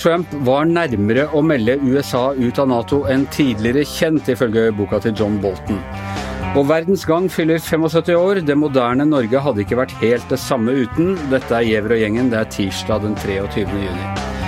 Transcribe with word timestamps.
Trump 0.00 0.30
var 0.46 0.64
nærmere 0.64 1.26
å 1.36 1.42
melde 1.44 1.74
USA 1.84 2.30
ut 2.32 2.58
av 2.62 2.70
Nato 2.70 3.02
enn 3.12 3.26
tidligere 3.34 3.84
kjent, 3.84 4.30
ifølge 4.32 4.70
boka 4.78 5.00
til 5.04 5.12
John 5.18 5.36
Bolton. 5.42 5.82
Og 6.56 6.64
verdens 6.70 7.04
gang 7.06 7.28
fyller 7.30 7.60
75 7.60 8.16
år. 8.16 8.40
Det 8.46 8.56
moderne 8.58 9.04
Norge 9.06 9.44
hadde 9.44 9.62
ikke 9.62 9.78
vært 9.82 9.94
helt 10.00 10.32
det 10.32 10.40
samme 10.40 10.72
uten. 10.80 11.14
Dette 11.30 11.60
er 11.60 11.68
Gjever 11.68 11.98
og 11.98 12.02
gjengen. 12.02 12.32
Det 12.32 12.40
er 12.40 12.52
tirsdag 12.56 13.04
den 13.04 13.18
23. 13.20 13.68
juni. 13.68 14.39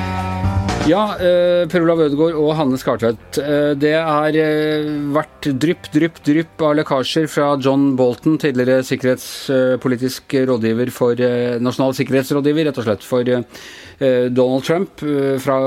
Ja, 0.82 1.14
eh, 1.14 1.62
Per 1.70 1.84
Olav 1.84 2.00
Ødegaard 2.02 2.34
og 2.34 2.56
Hanne 2.58 2.78
Skartvedt. 2.80 3.36
Eh, 3.38 3.74
det 3.78 3.92
har 3.94 4.34
eh, 4.34 4.88
vært 5.14 5.46
drypp, 5.62 5.86
drypp, 5.94 6.18
drypp 6.26 6.64
av 6.66 6.74
lekkasjer 6.74 7.28
fra 7.30 7.52
John 7.62 7.92
Bolton, 7.94 8.34
tidligere 8.42 8.82
sikkerhetspolitisk 8.88 10.34
rådgiver 10.50 10.90
for 10.90 11.22
eh, 11.22 11.60
Nasjonal 11.62 11.94
sikkerhetsrådgiver, 11.94 12.66
rett 12.66 12.82
og 12.82 12.88
slett 12.88 13.06
for 13.06 13.30
eh, 13.30 14.26
Donald 14.34 14.66
Trump, 14.66 15.06
eh, 15.06 15.38
fra 15.38 15.60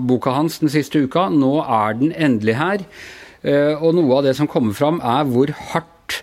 boka 0.00 0.32
hans 0.38 0.62
den 0.64 0.72
siste 0.72 1.04
uka. 1.04 1.28
Nå 1.28 1.58
er 1.66 2.00
den 2.00 2.16
endelig 2.16 2.56
her. 2.56 2.88
Eh, 3.44 3.76
og 3.76 3.92
noe 4.00 4.22
av 4.22 4.24
det 4.30 4.38
som 4.40 4.48
kommer 4.48 4.72
fram, 4.72 5.04
er 5.04 5.28
hvor 5.28 5.52
hardt 5.74 6.22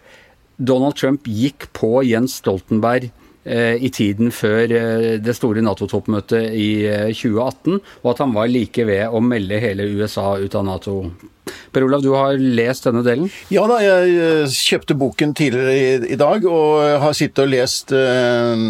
Donald 0.57 0.97
Trump 0.97 1.29
gikk 1.29 1.69
på 1.77 1.99
Jens 2.09 2.41
Stoltenberg 2.41 3.11
eh, 3.11 3.28
i 3.49 3.89
tiden 3.93 4.33
før 4.35 4.69
eh, 4.69 5.09
det 5.23 5.35
store 5.37 5.63
Nato-toppmøtet 5.65 6.53
i 6.53 6.69
eh, 6.85 7.09
2018, 7.15 7.79
og 8.03 8.13
at 8.13 8.23
han 8.23 8.35
var 8.35 8.51
like 8.51 8.85
ved 8.87 9.07
å 9.09 9.21
melde 9.23 9.61
hele 9.63 9.89
USA 9.97 10.35
ut 10.37 10.55
av 10.55 10.67
Nato. 10.67 11.01
Per 11.73 11.83
Olav, 11.83 12.01
du 12.05 12.13
har 12.13 12.37
lest 12.37 12.87
denne 12.87 13.03
delen? 13.05 13.29
Ja 13.53 13.65
da, 13.69 13.79
jeg 13.83 14.15
eh, 14.15 14.57
kjøpte 14.69 14.97
boken 14.99 15.35
tidligere 15.37 16.09
i, 16.09 16.17
dag 16.19 16.45
og 16.49 17.03
har 17.03 17.15
sittet 17.17 17.45
og 17.45 17.51
lest 17.51 17.93
eh, 17.95 18.65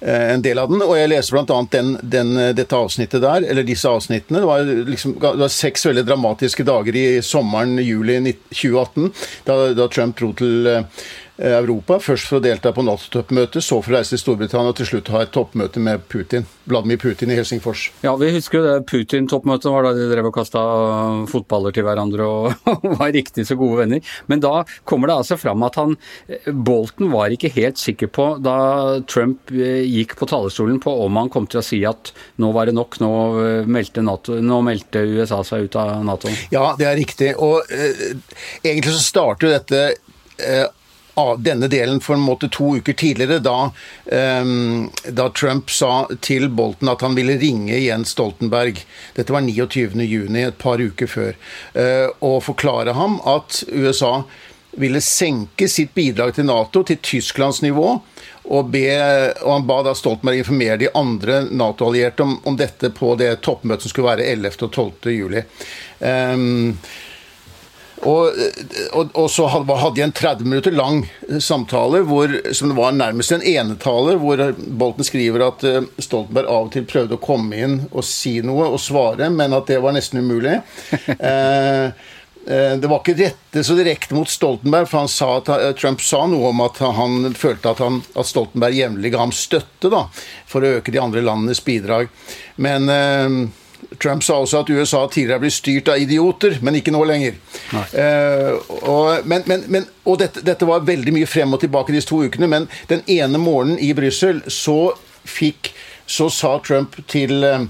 eh, 0.00 0.24
en 0.34 0.44
del 0.44 0.60
av 0.62 0.70
den, 0.70 0.82
og 0.84 0.94
jeg 0.98 1.10
leser 1.10 1.38
bl.a. 1.38 1.58
Den, 2.02 2.32
dette 2.58 2.78
avsnittet 2.78 3.22
der, 3.24 3.48
eller 3.50 3.66
disse 3.66 3.90
avsnittene. 3.90 4.42
Det 4.42 4.50
var, 4.50 4.72
liksom, 4.94 5.18
det 5.22 5.34
var 5.42 5.52
seks 5.58 5.88
veldig 5.90 6.06
dramatiske 6.06 6.66
dager 6.66 6.98
i 6.98 7.06
sommeren, 7.24 7.78
juli 7.82 8.20
2018, 8.52 9.12
da, 9.48 9.60
da 9.78 9.90
Trump 9.90 10.18
dro 10.20 10.32
til 10.38 10.70
eh, 10.70 11.06
Europa. 11.38 11.98
Først 11.98 12.28
for 12.30 12.38
å 12.38 12.44
delta 12.44 12.70
på 12.74 12.84
Nato-toppmøtet, 12.86 13.64
så 13.64 13.80
for 13.82 13.90
å 13.90 13.96
reise 13.96 14.14
til 14.14 14.20
Storbritannia 14.22 14.70
og 14.70 14.78
til 14.78 14.86
slutt 14.86 15.10
ha 15.10 15.24
et 15.24 15.32
toppmøte 15.34 15.82
med 15.82 16.04
Putin, 16.10 16.46
Vladimir 16.70 17.00
Putin 17.02 17.32
i 17.34 17.38
Helsingfors. 17.38 17.88
Ja, 18.04 18.14
vi 18.20 18.30
husker 18.36 18.60
jo 18.60 18.66
det 18.68 18.86
Putin-toppmøtet 18.90 19.66
var 19.72 19.88
da 19.88 19.94
de 19.96 20.06
drev 20.12 20.28
og 20.30 20.36
kasta 20.36 20.62
fotballer 21.30 21.74
til 21.74 21.86
hverandre 21.86 22.28
og 22.34 22.86
var 23.00 23.14
riktig 23.14 23.46
så 23.48 23.58
gode 23.58 23.82
venner. 23.82 24.14
Men 24.30 24.44
da 24.44 24.52
kommer 24.86 25.10
det 25.10 25.18
altså 25.24 25.38
fram 25.40 25.64
at 25.66 25.80
han 25.80 25.96
Bolton 26.46 27.10
var 27.12 27.34
ikke 27.34 27.52
helt 27.56 27.82
sikker 27.82 28.12
på, 28.14 28.28
da 28.44 29.00
Trump 29.10 29.50
eh, 29.54 29.82
gikk 29.90 30.14
på 30.20 30.28
talerstolen, 30.30 30.78
på 30.82 30.94
om 31.04 31.18
han 31.18 31.32
kom 31.34 31.48
til 31.50 31.60
å 31.60 31.66
si 31.66 31.82
at 31.88 32.14
nå 32.42 32.52
var 32.54 32.70
det 32.70 32.76
nok, 32.78 33.00
nå 33.02 33.12
eh, 33.42 33.66
meldte, 33.66 34.04
NATO, 34.06 34.38
nå 34.38 34.62
meldte 34.66 35.02
USA 35.16 35.42
seg 35.46 35.66
ut 35.66 35.80
av 35.80 35.96
Nato. 36.06 36.30
Ja, 36.54 36.70
det 36.78 36.88
er 36.88 36.98
riktig. 36.98 37.34
Og 37.42 37.74
eh, 37.74 38.14
egentlig 38.62 38.94
så 38.94 39.02
starter 39.02 39.48
jo 39.48 39.54
dette 39.56 39.84
eh, 40.38 40.66
denne 41.38 41.68
delen 41.70 42.00
for 42.02 42.16
en 42.16 42.24
måte 42.24 42.48
to 42.52 42.76
uker 42.80 42.96
tidligere, 42.98 43.38
da, 43.44 43.70
um, 44.42 44.90
da, 45.06 45.28
Trump 45.30 45.70
sa 45.70 46.06
til 46.24 46.48
Bolton 46.48 46.90
at 46.90 47.04
han 47.06 47.14
ville 47.18 47.38
ringe 47.38 47.78
Jens 47.78 48.14
Stoltenberg. 48.16 48.80
Dette 49.14 49.34
var 49.34 49.44
29.6, 49.46 50.34
et 50.46 50.58
par 50.58 50.82
uker 50.82 51.10
før. 51.10 51.38
Uh, 51.76 52.08
og 52.18 52.42
forklare 52.48 52.96
ham 52.98 53.20
at 53.30 53.62
USA 53.70 54.24
ville 54.74 55.00
senke 55.00 55.68
sitt 55.70 55.94
bidrag 55.94 56.34
til 56.34 56.48
Nato 56.48 56.82
til 56.86 56.98
Tysklands 56.98 57.62
nivå. 57.62 57.94
Og, 58.44 58.68
be, 58.68 58.84
og 59.40 59.52
Han 59.52 59.66
ba 59.68 59.78
da 59.86 59.94
Stoltenberg 59.96 60.42
informere 60.42 60.80
de 60.82 60.90
andre 60.98 61.44
Nato-allierte 61.48 62.26
om, 62.26 62.36
om, 62.44 62.58
dette 62.58 62.90
på 62.92 63.14
det 63.20 63.38
toppmøtet 63.46 63.86
som 63.86 63.94
skulle 63.94 64.10
være 64.10 64.26
11. 64.34 64.58
og 64.66 64.70
12. 64.72 65.14
juli. 65.14 65.44
Um, 66.00 66.74
og, 68.04 68.36
og, 68.92 69.12
og, 69.16 69.28
så 69.32 69.46
hadde 69.48 69.94
jeg 69.96 70.08
en 70.08 70.14
30 70.16 70.48
minutter 70.48 70.74
lang 70.76 71.02
samtale 71.40 72.02
hvor, 72.08 72.32
som 72.52 72.70
det 72.70 72.76
var 72.78 72.96
nærmest 72.96 73.32
en 73.32 73.44
enetale, 73.44 74.16
hvor 74.20 74.42
Bolten 74.54 75.06
skriver 75.06 75.46
at 75.48 75.64
eh, 75.68 75.80
Stoltenberg 75.98 76.50
av 76.50 76.68
og 76.68 76.74
til 76.74 76.84
prøvde 76.88 77.16
å 77.16 77.22
komme 77.22 77.62
inn 77.64 77.78
og 77.90 78.04
si 78.06 78.36
noe 78.44 78.68
og 78.74 78.82
svare, 78.82 79.30
men 79.32 79.56
at 79.56 79.70
det 79.70 79.80
var 79.84 79.96
nesten 79.96 80.20
umulig. 80.24 80.58
eh, 81.16 81.86
eh 82.44 82.74
det 82.76 82.90
var 82.90 83.00
ikke 83.00 83.16
rette 83.16 83.64
så 83.64 83.76
direkte 83.78 84.16
mot 84.16 84.28
Stoltenberg, 84.28 84.88
for 84.90 85.08
sa 85.08 85.30
at, 85.38 85.50
eh, 85.56 85.72
Trump 85.80 86.04
sa 86.04 86.26
noe 86.28 86.52
om 86.52 86.64
at 86.66 86.82
han 86.84 87.32
følte 87.32 87.72
at, 87.72 87.80
han, 87.84 88.02
at 88.12 88.28
Stoltenberg 88.28 88.76
jevnlig 88.76 89.14
ga 89.14 89.24
ham 89.24 89.34
støtte 89.34 89.92
da, 89.92 90.06
for 90.50 90.60
å 90.60 90.76
øke 90.78 90.92
de 90.92 91.00
andre 91.00 91.24
landenes 91.24 91.64
bidrag. 91.64 92.12
Men 92.60 92.92
eh, 92.92 93.44
Trump 94.02 94.24
sa 94.24 94.38
også 94.42 94.62
at 94.62 94.70
USA 94.70 95.04
tidligere 95.08 95.42
blitt 95.44 95.56
styrt 95.56 95.90
av 95.92 96.02
idioter, 96.02 96.58
men 96.64 96.78
ikke 96.78 96.94
nå 96.94 97.04
lenger. 97.08 97.38
Uh, 97.72 98.58
og, 98.80 99.28
men, 99.28 99.46
men, 99.50 99.64
men, 99.68 99.88
og 100.04 100.18
dette, 100.22 100.44
dette, 100.46 100.68
var 100.68 100.86
veldig 100.86 101.14
mye 101.16 101.28
frem 101.30 101.56
og 101.56 101.62
tilbake 101.62 101.94
disse 101.94 102.10
to 102.10 102.22
ukene, 102.24 102.50
men 102.50 102.68
den 102.90 103.04
ene 103.10 103.40
morgenen 103.40 103.80
i 103.82 103.92
Brussel 103.96 104.44
så 104.52 104.94
fikk 105.24 105.72
Så 106.04 106.26
sa 106.28 106.58
Trump 106.60 106.98
til 107.08 107.40
uh, 107.40 107.62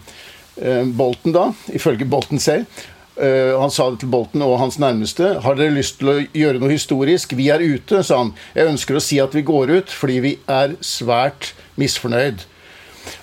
Bolton, 0.99 1.31
da, 1.37 1.45
ifølge 1.71 2.09
Bolton 2.11 2.43
selv 2.43 2.67
Uh, 3.15 3.61
han 3.61 3.71
sa 3.71 3.85
det 3.93 4.01
til 4.03 4.11
Bolton 4.11 4.43
og 4.43 4.57
hans 4.59 4.79
nærmeste. 4.83 5.37
Har 5.45 5.55
dere 5.55 5.77
lyst 5.77 6.01
til 6.01 6.11
å 6.11 6.17
gjøre 6.35 6.59
noe 6.59 6.73
historisk? 6.73 7.37
Vi 7.39 7.47
er 7.55 7.63
ute, 7.63 8.03
sa 8.03 8.25
han. 8.25 8.33
Jeg 8.57 8.73
ønsker 8.73 8.99
å 8.99 9.03
si 9.03 9.21
at 9.23 9.37
vi 9.37 9.45
går 9.47 9.71
ut 9.71 9.95
fordi 9.95 10.17
vi 10.25 10.33
er 10.51 10.75
svært 10.83 11.53
misfornøyd. 11.79 12.43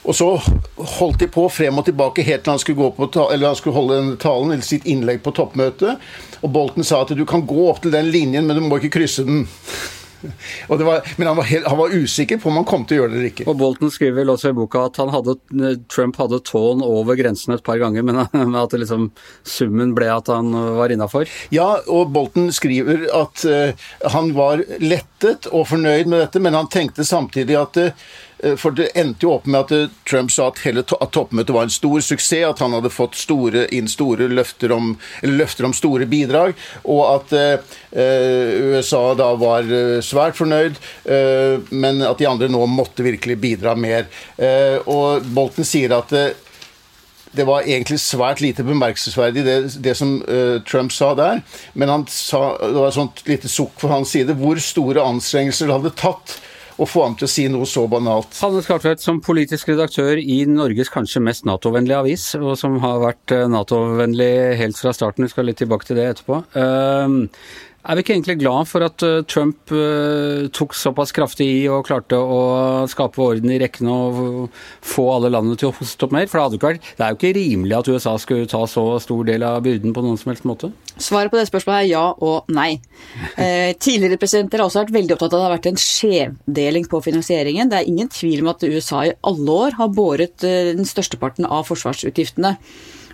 Og 0.03 0.17
så 0.17 0.27
holdt 0.97 1.21
de 1.21 1.29
på 1.31 1.45
frem 1.53 1.79
og 1.79 1.87
tilbake 1.87 2.25
helt 2.25 2.45
til 2.45 2.55
han 2.55 2.61
skulle, 2.61 2.81
gå 2.81 2.91
på, 2.97 3.27
eller 3.29 3.51
han 3.51 3.59
skulle 3.59 3.77
holde 3.77 4.01
en 4.01 4.11
talen, 4.21 4.53
eller 4.55 4.65
sitt 4.65 4.87
innlegg 4.89 5.23
på 5.25 5.33
toppmøtet. 5.37 6.11
Og 6.41 6.53
Bolten 6.53 6.85
sa 6.87 7.03
at 7.05 7.15
du 7.15 7.25
kan 7.29 7.45
gå 7.47 7.69
opp 7.69 7.83
til 7.83 7.93
den 7.93 8.11
linjen, 8.13 8.47
men 8.47 8.57
du 8.57 8.65
må 8.65 8.81
ikke 8.81 8.95
krysse 8.99 9.25
den. 9.27 9.47
Var, 10.67 11.01
men 11.17 11.27
han 11.27 11.37
var, 11.37 11.43
helt, 11.43 11.67
han 11.67 11.77
var, 11.77 11.89
usikker 11.89 12.37
på 12.37 12.49
om 12.49 12.59
han 12.59 12.65
kom 12.69 12.83
til 12.85 12.97
å 12.97 13.01
gjøre 13.01 13.11
det 13.11 13.17
eller 13.17 13.29
ikke. 13.31 13.45
Og 13.49 13.57
Bolton 13.57 13.89
skriver 13.93 14.19
vel 14.19 14.29
også 14.33 14.51
i 14.51 14.57
boka 14.57 14.83
at 14.85 14.99
hadde, 15.01 15.35
Trump 15.89 16.19
hadde 16.21 16.41
tåen 16.45 16.83
over 16.85 17.17
grensen 17.17 17.55
et 17.55 17.63
par 17.65 17.79
ganger, 17.81 18.05
men 18.05 18.21
at 18.61 18.75
liksom, 18.77 19.09
summen 19.47 19.95
ble 19.97 20.11
at 20.13 20.29
han 20.29 20.53
var 20.77 20.93
innafor? 20.93 21.29
Ja, 21.53 21.71
og 21.89 22.13
Bolton 22.13 22.51
skriver 22.53 23.07
at 23.17 23.45
uh, 23.49 23.87
han 24.13 24.33
var 24.37 24.61
lettet 24.83 25.49
og 25.51 25.65
fornøyd 25.71 26.11
med 26.11 26.27
dette, 26.27 26.43
men 26.43 26.57
han 26.57 26.69
tenkte 26.69 27.07
samtidig 27.07 27.57
at 27.57 27.81
uh, 27.81 28.11
for 28.57 28.73
det 28.73 28.89
endte 28.97 29.25
jo 29.27 29.35
opp 29.35 29.45
med 29.45 29.67
at 29.67 29.73
eh, 29.75 29.93
Trump 30.07 30.31
sa 30.33 30.49
at, 30.49 30.61
hele 30.65 30.83
at 30.83 31.13
toppmøtet 31.13 31.53
var 31.55 31.67
en 31.67 31.73
stor 31.73 32.01
suksess, 32.01 32.47
at 32.47 32.61
han 32.63 32.73
hadde 32.75 32.93
fått 32.93 33.17
store, 33.19 33.67
inn 33.75 33.89
store 33.91 34.29
løfter 34.31 34.73
om, 34.73 34.95
løfter 35.25 35.67
om, 35.67 35.75
store 35.77 36.07
bidrag, 36.09 36.55
og 36.83 37.01
at 37.07 37.35
eh, 37.37 38.61
USA 38.73 39.03
da 39.19 39.31
var 39.39 39.67
eh, 39.67 39.99
svært 40.05 40.39
fornøyd, 40.39 40.79
eh, 41.05 41.57
men 41.69 42.01
at 42.07 42.21
de 42.21 42.29
andre 42.29 42.49
nå 42.51 42.65
måtte 42.71 43.05
virkelig 43.05 43.37
bidra 43.41 43.75
mer. 43.77 44.07
Eh, 44.37 44.79
og 44.89 45.27
Bolten 45.35 45.67
sier 45.67 45.93
at 45.97 46.15
det 47.31 47.45
var 47.47 47.63
egentlig 47.63 48.01
svært 48.03 48.41
lite 48.43 48.63
bemerkelsesverdig, 48.67 49.43
det, 49.45 49.57
det 49.79 49.93
som 49.95 50.17
uh, 50.27 50.57
Trump 50.67 50.91
sa 50.91 51.13
der. 51.15 51.39
Men 51.79 52.03
sa, 52.11 52.57
det 52.59 52.75
var 52.75 52.89
et 52.89 52.97
sånt 52.97 53.21
lite 53.23 53.47
sukk 53.47 53.77
fra 53.79 53.93
hans 53.95 54.11
side 54.11 54.35
hvor 54.35 54.59
store 54.59 55.05
anstrengelser 55.13 55.69
det 55.69 55.77
hadde 55.77 55.93
tatt 55.95 56.35
å 56.81 56.87
få 56.89 57.05
ham 57.05 57.15
til 57.17 57.27
å 57.27 57.31
si 57.31 57.45
noe 57.51 57.67
så 57.69 57.83
banalt. 57.89 58.33
Hanne 58.41 58.63
Skartvedt, 58.65 59.03
som 59.03 59.21
politisk 59.23 59.69
redaktør 59.69 60.19
i 60.19 60.41
Norges 60.49 60.89
kanskje 60.93 61.21
mest 61.23 61.45
Nato-vennlige 61.45 61.99
avis, 62.01 62.27
og 62.39 62.55
som 62.59 62.79
har 62.83 63.01
vært 63.03 63.35
eh, 63.35 63.47
Nato-vennlig 63.51 64.31
helt 64.61 64.79
fra 64.81 64.93
starten, 64.95 65.27
vi 65.27 65.33
skal 65.33 65.49
litt 65.49 65.61
tilbake 65.61 65.87
til 65.87 65.99
det 65.99 66.07
etterpå. 66.15 66.41
Uh, 66.57 67.29
er 67.81 67.97
vi 67.97 68.03
ikke 68.03 68.13
egentlig 68.13 68.37
glad 68.41 68.67
for 68.69 68.85
at 68.85 69.03
eh, 69.05 69.23
Trump 69.29 69.71
uh, 69.73 70.47
tok 70.53 70.75
såpass 70.77 71.13
kraftig 71.15 71.47
i 71.47 71.61
og 71.71 71.87
klarte 71.87 72.17
å 72.19 72.41
skape 72.91 73.21
orden 73.23 73.51
i 73.53 73.57
rekkene 73.61 73.95
og 73.95 74.59
få 74.85 75.07
alle 75.15 75.31
landene 75.33 75.57
til 75.59 75.71
å 75.71 75.75
hoste 75.79 76.05
opp 76.05 76.13
mer? 76.15 76.29
For 76.29 76.41
det, 76.53 76.61
vært, 76.61 76.85
det, 76.97 77.05
er 77.05 77.13
jo 77.13 77.19
ikke 77.19 77.33
rimelig 77.39 77.77
at 77.79 77.89
USA 77.89 78.15
skulle 78.21 78.49
ta 78.51 78.61
så 78.69 78.85
stor 79.01 79.25
del 79.27 79.45
av 79.47 79.63
byrden 79.65 79.95
på 79.95 80.05
noen 80.05 80.19
som 80.21 80.33
helst 80.33 80.45
måte? 80.49 80.71
Svaret 81.01 81.33
på 81.33 81.39
det 81.39 81.47
spørsmålet 81.49 81.87
er 81.87 81.91
ja 81.91 82.05
og 82.13 82.53
nei. 82.53 82.71
Eh, 83.41 83.71
tidligere 83.79 84.19
presidenter 84.19 84.59
har 84.59 84.67
også 84.67 84.81
vært 84.83 84.93
veldig 84.93 85.13
opptatt 85.15 85.33
av 85.33 85.39
at 85.39 85.41
det 85.41 85.45
har 85.47 85.53
vært 85.55 85.67
en 85.71 85.79
skjevdeling 85.81 86.85
på 86.91 86.99
finansieringen. 87.03 87.71
Det 87.71 87.79
er 87.79 87.89
ingen 87.89 88.09
tvil 88.11 88.43
om 88.43 88.51
at 88.51 88.65
USA 88.67 89.01
i 89.07 89.13
alle 89.27 89.55
år 89.65 89.77
har 89.79 89.93
båret 89.95 90.43
den 90.43 90.85
største 90.87 91.17
parten 91.21 91.47
av 91.47 91.65
forsvarsutgiftene. 91.69 92.53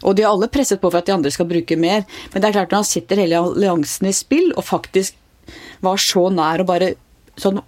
Og 0.03 0.17
de 0.17 0.25
har 0.25 0.33
alle 0.33 0.49
presset 0.51 0.81
på 0.81 0.91
for 0.91 0.99
at 0.99 1.07
de 1.07 1.15
andre 1.15 1.31
skal 1.33 1.49
bruke 1.49 1.77
mer. 1.79 2.05
Men 2.33 2.43
det 2.43 2.49
er 2.49 2.57
klart 2.59 2.73
når 2.73 2.83
han 2.83 2.91
sitter 2.91 3.23
hele 3.23 3.41
alliansen 3.41 4.09
i 4.09 4.15
spill, 4.15 4.51
og 4.55 4.67
faktisk 4.67 5.17
var 5.85 6.01
så 6.01 6.27
nær 6.33 6.63
å 6.63 6.67
bare 6.67 6.93
sånn 7.39 7.61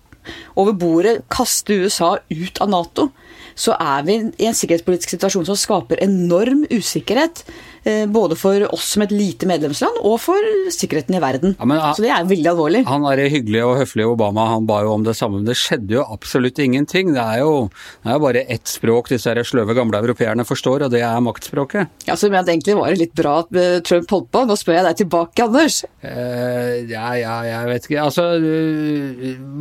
over 0.59 0.75
bordet 0.77 1.23
kaste 1.31 1.77
USA 1.81 2.17
ut 2.29 2.59
av 2.61 2.69
Nato, 2.69 3.09
så 3.59 3.75
er 3.75 4.05
vi 4.07 4.19
i 4.39 4.47
en 4.47 4.55
sikkerhetspolitisk 4.55 5.17
situasjon 5.17 5.49
som 5.49 5.59
skaper 5.59 5.99
enorm 6.05 6.63
usikkerhet. 6.71 7.43
Eh, 7.83 8.05
både 8.07 8.35
for 8.35 8.65
oss 8.73 8.91
som 8.93 9.03
et 9.05 9.13
lite 9.13 9.47
medlemsland, 9.47 10.01
og 10.03 10.17
for 10.21 10.47
sikkerheten 10.73 11.15
i 11.15 11.21
verden. 11.23 11.55
Ja, 11.59 11.67
men, 11.69 11.79
så 11.95 12.03
det 12.03 12.11
er 12.11 12.27
veldig 12.27 12.49
alvorlig. 12.51 12.81
Han 12.89 13.05
er 13.07 13.21
hyggelige 13.31 13.67
og 13.67 13.77
høflige 13.79 14.11
Obama, 14.11 14.49
han 14.53 14.67
ba 14.67 14.81
jo 14.83 14.93
om 14.97 15.05
det 15.07 15.15
samme, 15.17 15.39
men 15.39 15.47
det 15.47 15.55
skjedde 15.59 15.95
jo 15.95 16.03
absolutt 16.03 16.59
ingenting. 16.59 17.13
Det 17.15 17.23
er 17.23 17.43
jo, 17.43 17.69
det 18.03 18.13
er 18.13 18.23
bare 18.23 18.43
ett 18.51 18.67
språk 18.69 19.11
disse 19.13 19.35
sløve 19.47 19.75
gamle 19.77 20.01
europeerne 20.03 20.45
forstår, 20.47 20.87
og 20.87 20.93
det 20.93 21.03
er 21.07 21.23
maktspråket. 21.23 21.95
Ja, 22.09 22.17
så 22.19 22.29
men 22.29 22.47
Egentlig 22.49 22.73
var 22.79 22.89
det 22.89 22.97
litt 22.97 23.13
bra 23.17 23.35
at 23.43 23.57
eh, 23.57 23.79
Trump 23.85 24.09
holdt 24.11 24.29
på. 24.33 24.41
Nå 24.49 24.55
spør 24.57 24.79
jeg 24.79 24.85
deg 24.87 24.99
tilbake, 25.03 25.45
Anders. 25.45 25.83
Uh, 26.01 26.81
ja, 26.89 27.11
ja, 27.19 27.35
jeg 27.45 27.67
vet 27.69 27.85
ikke. 27.87 28.03
Altså, 28.03 28.25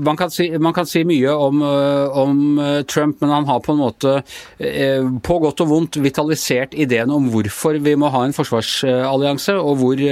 man 0.09 0.19
kan 0.19 0.33
si, 0.33 0.49
man 0.57 0.75
kan 0.77 0.89
si 0.89 1.05
mye 1.07 1.35
om, 1.35 1.63
om, 1.63 2.39
Trump, 2.89 3.21
men 3.21 3.33
han 3.35 3.49
har 3.51 3.61
på 3.65 3.75
en 3.75 3.81
måte, 3.83 3.88
på 3.99 5.39
godt 5.43 5.63
og 5.65 5.71
vondt, 5.71 6.01
vitalisert 6.03 6.75
ideen 6.79 7.11
om 7.15 7.29
hvorfor 7.33 7.79
vi 7.83 7.95
må 7.99 8.11
ha 8.15 8.25
en 8.27 8.37
forsvarsallianse, 8.37 9.57
og 9.59 9.81
hvor 9.81 10.03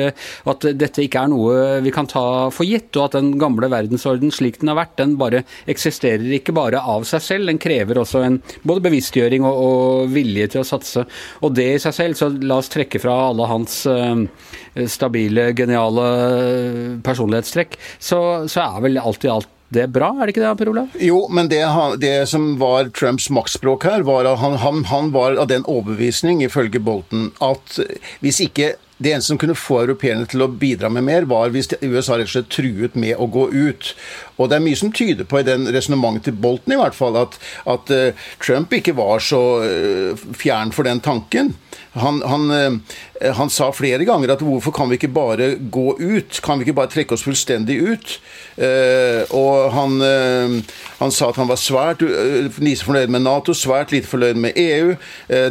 at 0.52 0.68
dette 0.78 1.04
ikke 1.04 1.22
er 1.22 1.32
noe 1.32 1.80
vi 1.84 1.92
kan 1.94 2.08
ta 2.10 2.48
for 2.54 2.66
gitt, 2.68 2.90
og 2.96 3.08
at 3.08 3.18
den 3.18 3.34
gamle 3.40 3.70
verdensorden 3.72 4.32
slik 4.34 4.60
den 4.60 4.72
har 4.72 4.80
vært, 4.80 4.96
den 5.00 5.16
bare 5.20 5.42
eksisterer 5.70 6.24
ikke 6.38 6.54
bare 6.56 6.80
av 6.80 7.06
seg 7.08 7.24
selv, 7.24 7.50
den 7.50 7.60
krever 7.62 8.00
også 8.00 8.22
en 8.26 8.38
både 8.66 8.84
bevisstgjøring 8.88 9.46
og, 9.46 9.58
og 9.66 10.14
vilje 10.14 10.50
til 10.54 10.62
å 10.62 10.68
satse. 10.68 11.06
Og 11.42 11.56
det 11.56 11.68
i 11.74 11.82
seg 11.82 11.96
selv, 11.96 12.18
så 12.18 12.30
la 12.30 12.60
oss 12.60 12.72
trekke 12.72 13.00
fra 13.02 13.16
alle 13.30 13.48
hans 13.50 13.82
uh, 13.90 14.24
stabile, 14.90 15.50
geniale 15.56 16.06
personlighetstrekk, 17.06 17.78
så, 17.98 18.20
så 18.50 18.64
er 18.68 18.80
vel 18.86 19.02
alt 19.02 19.26
i 19.26 19.32
alt 19.32 19.52
det 19.74 19.82
er 19.82 19.90
bra, 19.90 20.12
er 20.14 20.28
det 20.28 20.36
ikke 20.36 20.44
det, 20.44 20.54
Per 20.60 20.70
Olav? 20.70 20.96
Jo, 21.02 21.20
men 21.34 21.50
det, 21.50 21.62
det, 22.02 22.14
som 22.30 22.52
var 22.60 22.92
Trumps 22.94 23.26
maktspråk 23.34 23.88
her, 23.88 24.06
var 24.06 24.28
at 24.30 24.38
han, 24.38 24.58
han, 24.62 24.84
han 24.92 25.12
var 25.14 25.38
av 25.42 25.50
den 25.50 25.66
overbevisning, 25.66 26.44
ifølge 26.46 26.82
Bolton, 26.82 27.32
at 27.42 27.80
hvis 28.22 28.44
ikke 28.46 28.76
det 28.96 29.12
eneste 29.12 29.28
som 29.28 29.38
kunne 29.40 29.56
få 29.58 29.82
europeerne 29.82 30.24
til 30.30 30.40
å 30.40 30.48
bidra 30.48 30.88
med 30.92 31.04
mer, 31.04 31.26
var 31.28 31.50
hvis 31.52 31.68
USA 31.82 32.16
rett 32.16 32.30
og 32.30 32.32
slett 32.32 32.48
truet 32.52 32.94
med 32.96 33.18
å 33.20 33.28
gå 33.28 33.44
ut. 33.52 33.90
Og 34.40 34.48
det 34.48 34.56
er 34.56 34.64
mye 34.64 34.78
som 34.80 34.92
tyder 34.94 35.28
på 35.28 35.42
i 35.42 35.46
den 35.46 35.68
resonnementet 35.68 36.30
til 36.30 36.38
Bolton 36.40 36.72
i 36.72 36.80
hvert 36.80 36.96
fall, 36.96 37.18
at, 37.20 37.36
at 37.68 37.92
uh, 37.92 38.28
Trump 38.40 38.72
ikke 38.72 38.96
var 38.96 39.20
så 39.24 39.42
uh, 39.60 40.26
fjern 40.36 40.72
for 40.72 40.88
den 40.88 41.04
tanken. 41.04 41.52
Han, 41.96 42.20
han, 42.28 42.50
uh, 42.50 43.30
han, 43.38 43.52
sa 43.52 43.70
flere 43.74 44.06
ganger 44.08 44.34
at 44.34 44.44
hvorfor 44.44 44.74
kan 44.76 44.90
vi 44.90 44.98
ikke 45.00 45.12
bare 45.16 45.54
gå 45.72 45.96
ut? 45.98 46.40
Kan 46.44 46.60
vi 46.60 46.66
ikke 46.66 46.76
bare 46.80 46.92
trekke 46.92 47.16
oss 47.16 47.26
fullstendig 47.26 47.80
ut? 47.82 48.18
og 49.36 49.72
han, 49.74 49.98
han, 50.96 51.10
sa 51.12 51.26
at 51.28 51.36
han 51.36 51.48
var 51.50 51.58
svært 51.60 52.00
lite 52.00 52.86
fornøyd 52.86 53.10
med 53.12 53.26
Nato, 53.26 53.52
svært 53.52 53.92
lite 53.92 54.08
fornøyd 54.08 54.38
med 54.40 54.56
EU. 54.56 54.94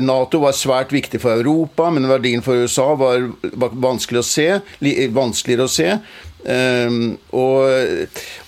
Nato 0.01 0.39
var 0.42 0.57
svært 0.57 0.94
viktig 0.95 1.21
for 1.21 1.38
Europa, 1.38 1.92
men 1.94 2.09
verdien 2.09 2.42
for 2.45 2.57
USA 2.57 2.88
var 2.97 3.27
var 3.53 3.75
vanskelig 3.86 4.21
å 4.21 4.27
se, 4.27 4.47
vanskeligere 5.13 5.68
å 5.68 5.71
se. 5.71 5.89
Um, 6.45 7.15
og, 7.33 7.65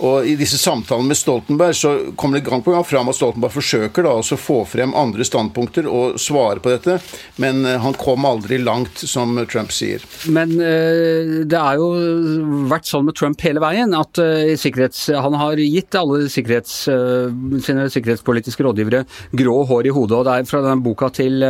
og, 0.06 0.28
I 0.30 0.36
disse 0.38 0.60
samtalene 0.62 1.10
med 1.10 1.18
Stoltenberg 1.18 1.74
så 1.74 1.94
kommer 2.20 2.38
det 2.38 2.46
gang 2.46 2.62
på 2.62 2.74
gang 2.76 2.84
fram 2.86 3.10
at 3.10 3.18
Stoltenberg 3.18 3.56
forsøker 3.56 4.06
da 4.06 4.12
også 4.20 4.38
å 4.38 4.42
få 4.42 4.58
frem 4.70 4.94
andre 4.98 5.26
standpunkter 5.26 5.88
og 5.90 6.20
svare 6.22 6.62
på 6.62 6.70
dette, 6.76 7.00
men 7.42 7.64
uh, 7.66 7.80
han 7.82 7.98
kom 7.98 8.28
aldri 8.30 8.60
langt, 8.62 9.02
som 9.10 9.34
Trump 9.50 9.74
sier. 9.74 10.06
Men 10.30 10.54
uh, 10.62 11.42
det 11.50 11.58
har 11.58 11.80
jo 11.82 11.90
vært 12.70 12.86
sånn 12.90 13.08
med 13.08 13.18
Trump 13.18 13.42
hele 13.42 13.64
veien 13.64 13.96
at 13.98 14.22
uh, 14.22 15.18
han 15.26 15.40
har 15.42 15.64
gitt 15.64 15.98
alle 15.98 16.28
sikkerhets, 16.30 16.76
sine 17.66 17.88
sikkerhetspolitiske 17.92 18.64
rådgivere 18.66 19.04
grå 19.38 19.58
hår 19.70 19.90
i 19.90 19.94
hodet. 19.96 20.20
og 20.20 20.28
det 20.28 20.36
er 20.36 20.48
Fra 20.48 20.62
den 20.64 20.84
boka 20.86 21.10
til 21.14 21.42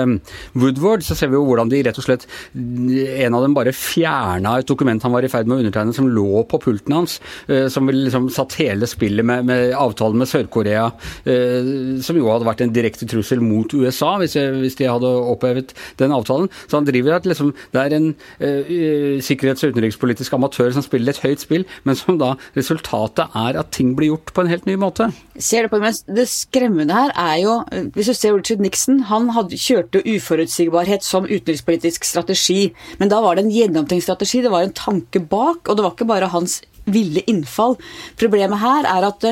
Woodward 0.55 1.03
så 1.05 1.15
ser 1.17 1.31
vi 1.31 1.37
jo 1.37 1.43
hvordan 1.47 1.69
de 1.71 1.81
rett 1.85 1.99
og 1.99 2.05
slett 2.05 2.25
En 2.55 3.35
av 3.35 3.43
dem 3.43 3.55
bare 3.57 3.73
fjerna 3.75 4.57
et 4.59 4.69
dokument 4.69 5.03
han 5.03 5.13
var 5.13 5.25
i 5.25 5.31
ferd 5.31 5.49
med 5.49 5.57
å 5.57 5.65
undertegne 5.65 5.95
som 5.95 6.09
lå 6.11 6.36
på 6.49 6.59
pulten 6.61 6.93
hans, 6.93 7.17
eh, 7.47 7.67
som 7.73 7.89
liksom 7.89 8.29
satt 8.33 8.57
hele 8.61 8.87
spillet 8.89 9.25
med, 9.25 9.47
med 9.47 9.73
avtalen 9.77 10.19
med 10.21 10.29
Sør-Korea, 10.29 10.89
eh, 11.25 11.71
som 12.03 12.19
jo 12.19 12.29
hadde 12.31 12.47
vært 12.47 12.63
en 12.65 12.73
direkte 12.75 13.07
trussel 13.09 13.41
mot 13.43 13.73
USA 13.73 14.15
hvis, 14.21 14.37
hvis, 14.37 14.77
de 14.79 14.89
hadde 14.89 15.09
opphevet 15.33 15.73
den 16.01 16.13
avtalen. 16.15 16.49
Så 16.67 16.79
han 16.79 16.87
driver 16.87 17.17
at 17.17 17.27
liksom, 17.29 17.53
det 17.73 17.81
er 17.81 17.95
en 17.97 18.09
uh, 18.41 19.17
sikkerhets- 19.23 19.63
og 19.65 19.73
utenrikspolitisk 19.73 20.35
amatør 20.37 20.73
som 20.75 20.85
spiller 20.85 21.13
et 21.13 21.23
høyt 21.23 21.43
spill, 21.43 21.65
men 21.87 21.97
som 21.97 22.19
da 22.21 22.33
resultatet 22.57 23.35
er 23.37 23.59
at 23.59 23.71
ting 23.75 23.93
blir 23.97 24.13
gjort 24.13 24.33
på 24.35 24.43
en 24.43 24.51
helt 24.51 24.67
ny 24.69 24.77
måte. 24.79 25.09
Ser 25.37 25.65
du 25.65 25.71
på 25.71 25.79
det, 25.81 25.93
det 26.09 26.27
skremmende 26.29 26.95
her 26.97 27.13
er 27.13 27.35
jo, 27.43 27.57
hvis 27.95 28.11
du 28.11 28.15
ser 28.17 28.35
Richard 28.37 28.63
Nixon, 28.63 29.03
han 29.09 29.29
hadde, 29.35 29.57
kjørte 29.57 30.03
uforutsigbarhet 30.05 31.05
som 31.05 31.27
utenrikspolitisk 31.27 32.07
strategi, 32.07 32.71
men 33.01 33.11
da 33.11 33.21
var 33.23 33.37
det 33.37 33.45
en 33.45 33.53
gjennomtenkt 33.53 34.05
strategi, 34.05 34.41
det 34.45 34.53
var 34.53 34.65
en 34.65 34.75
tanke 34.77 35.21
bak, 35.21 35.63
og 35.67 35.77
det 35.77 35.85
var 35.85 35.95
ikke 35.95 36.09
bare 36.09 36.26
hans 36.33 36.61
ville 36.87 37.23
innfall. 37.27 37.75
Problemet 38.19 38.63
her 38.63 38.87
er 38.87 39.09
at 39.11 39.31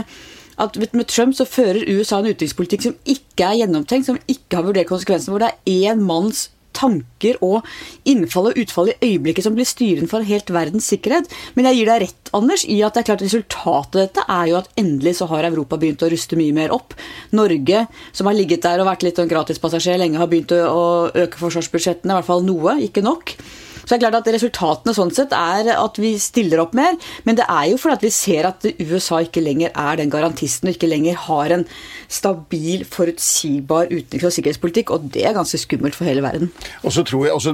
at 0.55 0.77
med 0.95 1.09
Trump 1.11 1.35
så 1.35 1.43
fører 1.43 1.83
USA 1.83 2.21
en 2.21 2.29
utenrikspolitikk 2.29 2.85
som 2.85 2.93
ikke 3.03 3.43
er 3.43 3.57
gjennomtenkt, 3.59 4.07
som 4.07 4.19
ikke 4.23 4.55
har 4.55 4.63
vurdert 4.63 4.87
konsekvensene, 4.87 5.33
hvor 5.33 5.43
det 5.43 5.49
er 5.51 5.91
én 5.91 6.03
manns 6.07 6.45
tanker 6.75 7.37
og 7.45 7.65
innfall 8.07 8.49
og 8.49 8.59
utfall 8.59 8.91
i 8.91 8.95
øyeblikket 8.99 9.45
som 9.45 9.55
blir 9.55 9.67
styrende 9.67 10.11
for 10.11 10.25
helt 10.27 10.51
verdens 10.53 10.87
sikkerhet. 10.91 11.29
Men 11.55 11.69
jeg 11.69 11.79
gir 11.79 11.91
deg 11.91 12.05
rett, 12.05 12.31
Anders, 12.35 12.65
i 12.67 12.81
at 12.83 12.95
det 12.95 13.03
er 13.03 13.09
klart 13.11 13.23
resultatet 13.23 13.95
av 13.95 14.01
dette 14.01 14.25
er 14.37 14.49
jo 14.51 14.57
at 14.59 14.71
endelig 14.79 15.15
så 15.19 15.29
har 15.31 15.47
Europa 15.47 15.79
begynt 15.79 16.03
å 16.03 16.11
ruste 16.11 16.39
mye 16.39 16.55
mer 16.55 16.73
opp. 16.75 16.97
Norge, 17.35 17.85
som 18.15 18.27
har 18.29 18.35
ligget 18.35 18.65
der 18.65 18.83
og 18.83 18.89
vært 18.89 19.05
litt 19.07 19.21
sånn 19.21 19.31
gratispassasjer 19.31 20.01
lenge, 20.01 20.19
har 20.19 20.31
begynt 20.31 20.51
å 20.55 21.13
øke 21.15 21.39
forsvarsbudsjettene, 21.39 22.11
i 22.11 22.19
hvert 22.19 22.27
fall 22.27 22.43
noe, 22.47 22.79
ikke 22.89 23.05
nok. 23.05 23.37
Så 23.85 23.93
det 23.93 23.99
er 23.99 24.03
klart 24.07 24.17
at 24.23 24.31
Resultatene 24.33 24.95
sånn 24.97 25.13
sett 25.13 25.33
er 25.37 25.69
at 25.77 25.99
vi 26.01 26.15
stiller 26.21 26.63
opp 26.63 26.73
mer, 26.77 26.97
men 27.27 27.37
det 27.37 27.45
er 27.45 27.69
jo 27.69 27.77
fordi 27.81 27.99
at 27.99 28.05
vi 28.05 28.13
ser 28.13 28.47
at 28.49 28.65
USA 28.81 29.21
ikke 29.25 29.43
lenger 29.43 29.73
er 29.77 29.99
den 30.01 30.11
garantisten 30.13 30.69
og 30.69 30.75
ikke 30.75 30.89
lenger 30.89 31.19
har 31.27 31.53
en 31.53 31.65
stabil, 32.11 32.85
forutsigbar 32.89 33.91
utenriks- 33.91 34.29
og 34.29 34.33
sikkerhetspolitikk, 34.35 34.93
og 34.93 35.07
det 35.13 35.25
er 35.25 35.35
ganske 35.37 35.59
skummelt 35.61 35.97
for 35.97 36.09
hele 36.09 36.23
verden. 36.25 36.51
Og 36.83 36.93
så 36.93 37.05
tror 37.05 37.25
Jeg 37.25 37.33
også, 37.33 37.53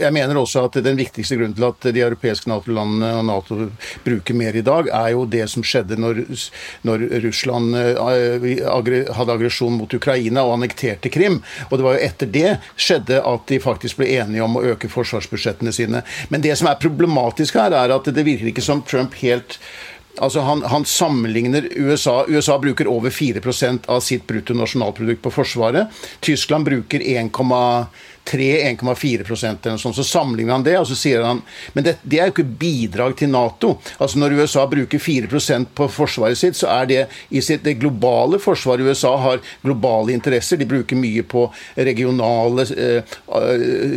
jeg 0.00 0.12
mener 0.12 0.36
også 0.36 0.64
at 0.66 0.80
den 0.84 0.96
viktigste 0.96 1.36
grunnen 1.36 1.56
til 1.56 1.68
at 1.68 1.94
de 1.94 2.04
europeiske 2.04 2.50
Nato-landene 2.50 3.12
og 3.20 3.24
Nato 3.28 3.68
bruker 4.04 4.34
mer 4.34 4.56
i 4.56 4.64
dag, 4.64 4.88
er 4.88 5.12
jo 5.12 5.24
det 5.26 5.48
som 5.50 5.64
skjedde 5.64 5.96
når, 6.00 6.24
når 6.88 7.06
Russland 7.24 7.76
eh, 7.76 8.64
hadde 9.16 9.36
aggresjon 9.36 9.76
mot 9.76 9.94
Ukraina 9.94 10.44
og 10.44 10.56
annekterte 10.58 11.12
Krim. 11.12 11.40
Og 11.70 11.78
det 11.78 11.86
var 11.86 11.96
jo 11.96 12.04
etter 12.08 12.32
det 12.32 12.50
skjedde 12.76 13.22
at 13.24 13.48
de 13.48 13.60
faktisk 13.62 14.00
ble 14.00 14.10
enige 14.16 14.44
om 14.44 14.56
å 14.56 14.64
øke 14.72 14.88
forsvaret 14.88 15.01
forsvarsbudsjettene 15.02 15.72
sine. 15.74 16.02
Men 16.30 16.44
det 16.44 16.56
som 16.58 16.70
er 16.70 16.80
problematisk 16.82 17.58
her, 17.60 17.74
er 17.76 17.94
at 17.94 18.12
det 18.14 18.26
virker 18.26 18.52
ikke 18.52 18.64
som 18.64 18.84
Trump 18.86 19.18
helt 19.22 19.58
Altså 20.20 20.42
han, 20.44 20.60
han, 20.68 20.84
sammenligner 20.84 21.64
USA 21.72 22.26
USA 22.28 22.58
bruker 22.60 22.88
over 22.90 23.08
4% 23.08 23.86
av 23.88 24.02
sitt 24.04 24.26
bruttonasjonalprodukt 24.28 25.22
på 25.24 25.32
Forsvaret. 25.32 25.88
Tyskland 26.20 26.68
bruker 26.68 27.00
1,5 27.00 27.54
3-1,4 28.24 29.24
eller 29.24 29.70
noe 29.72 29.78
sånt. 29.78 29.96
Så 29.96 30.04
sammenligner 30.04 30.56
han 30.56 30.66
det, 30.66 30.76
og 30.78 30.86
så 30.88 30.96
sier 30.98 31.24
han 31.26 31.42
Men 31.72 31.84
det, 31.84 31.96
det, 32.02 32.18
er 32.18 32.28
jo 32.28 32.34
ikke 32.36 32.58
bidrag 32.60 33.16
til 33.18 33.32
Nato. 33.32 33.74
Altså 33.98 34.18
Når 34.18 34.36
USA 34.40 34.66
bruker 34.70 34.98
4% 34.98 35.72
på 35.74 35.88
forsvaret 35.90 36.38
sitt, 36.38 36.56
så 36.56 36.70
er 36.72 36.88
det 36.90 37.00
i 37.30 37.42
sitt 37.44 37.64
det 37.66 37.78
globale 37.82 38.38
forsvaret. 38.42 38.86
USA 38.86 39.14
har 39.20 39.42
globale 39.62 40.14
interesser. 40.14 40.60
De 40.60 40.68
bruker 40.68 40.98
mye 40.98 41.24
på 41.26 41.44
regionale 41.76 42.66
eh, 42.76 43.16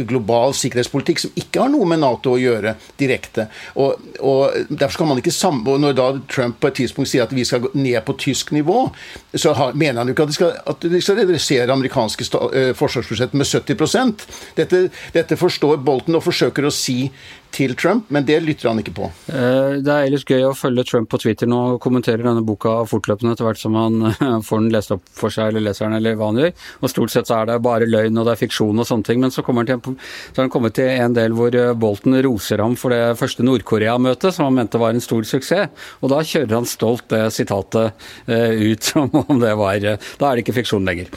global 0.09 0.55
sikkerhetspolitikk 0.57 1.25
som 1.25 1.35
ikke 1.39 1.63
har 1.63 1.71
noe 1.73 1.87
med 1.89 2.01
Nato 2.03 2.35
å 2.35 2.41
gjøre 2.41 2.75
direkte. 2.99 3.47
Og, 3.81 4.01
og 4.19 4.69
derfor 4.69 4.97
skal 4.97 5.11
man 5.11 5.21
ikke 5.21 5.33
sam 5.33 5.63
og 5.65 5.79
Når 5.81 5.95
da 5.97 6.05
Trump 6.29 6.59
på 6.61 6.69
et 6.69 6.77
tidspunkt 6.81 7.09
sier 7.09 7.25
at 7.25 7.33
vi 7.33 7.45
skal 7.47 7.63
gå 7.63 7.71
ned 7.77 7.97
på 8.05 8.15
tysk 8.21 8.51
nivå, 8.55 8.87
så 9.33 9.53
har, 9.57 9.73
mener 9.77 10.01
han 10.01 10.09
jo 10.09 10.15
ikke 10.15 10.25
at 10.27 10.31
de 10.31 10.37
skal, 10.37 10.53
at 10.71 10.85
de 10.91 11.01
skal 11.03 11.19
redusere 11.21 11.73
amerikanske 11.73 12.27
eh, 12.51 12.71
forsvarsbudsjett 12.77 13.35
med 13.37 13.47
70 13.47 14.14
dette, 14.57 14.85
dette 15.15 15.37
forstår 15.39 15.81
Bolton 15.85 16.19
og 16.19 16.25
forsøker 16.25 16.67
å 16.67 16.73
si 16.73 17.11
til 17.55 17.75
Trump, 17.79 18.09
men 18.13 18.25
det 18.27 18.41
lytter 18.43 18.69
han 18.69 18.81
ikke 18.81 18.93
på. 18.97 19.09
Eh, 19.31 19.77
det 19.83 19.91
er 19.91 20.09
ellers 20.09 20.25
gøy 20.27 20.43
å 20.49 20.55
følge 20.57 20.85
Trump 20.87 21.09
på 21.11 21.19
Twitter 21.23 21.49
nå 21.49 21.59
og 21.75 21.81
kommentere 21.83 22.25
denne 22.25 22.43
boka 22.45 22.81
fortløpende 22.89 23.35
etter 23.35 23.47
hvert 23.47 23.61
som 23.61 23.77
han 23.79 24.41
får 24.47 24.63
den 24.63 24.73
lest 24.75 24.93
opp 24.95 25.05
for 25.15 25.33
seg 25.33 25.51
eller 25.51 25.69
leser 25.69 25.87
den 25.87 25.99
eller 25.99 26.17
hva 26.19 26.31
han 26.31 26.41
gjør. 26.41 26.53
Og 26.81 26.91
stort 26.91 27.13
sett 27.13 27.31
så 27.31 27.39
er 27.39 27.49
det 27.49 27.59
bare 27.65 27.87
løgn 27.89 28.19
og 28.19 28.27
det 28.27 28.35
er 28.35 28.41
fiksjon 28.41 28.83
og 28.83 28.89
sånne 28.89 29.07
ting, 29.07 29.21
men 29.23 29.33
så, 29.33 29.43
kommer 29.45 29.63
han 29.63 29.81
til, 29.85 29.95
så 30.31 30.41
har 30.41 30.47
han 30.47 30.53
kommet 30.53 30.75
til 30.77 30.91
en 30.91 31.15
del 31.15 31.35
hvor 31.37 31.55
eh, 31.55 31.71
Bolton 31.79 32.19
roser 32.25 32.63
ham 32.63 32.75
for 32.79 32.95
det 32.95 33.15
første 33.19 33.45
Nord-Korea-møtet, 33.47 34.35
som 34.35 34.49
han 34.49 34.59
mente 34.59 34.81
var 34.81 34.95
en 34.95 35.03
stor 35.03 35.23
suksess. 35.27 35.71
Og 36.03 36.11
da 36.11 36.19
kjører 36.25 36.57
han 36.57 36.67
stolt 36.69 37.07
det 37.13 37.23
sitatet 37.35 38.05
eh, 38.27 38.51
ut 38.71 38.83
som 38.91 39.09
om 39.21 39.39
det 39.41 39.53
var 39.55 39.79
Da 39.79 39.95
er 39.95 40.35
det 40.35 40.43
ikke 40.43 40.59
fiksjon 40.59 40.85
lenger. 40.87 41.07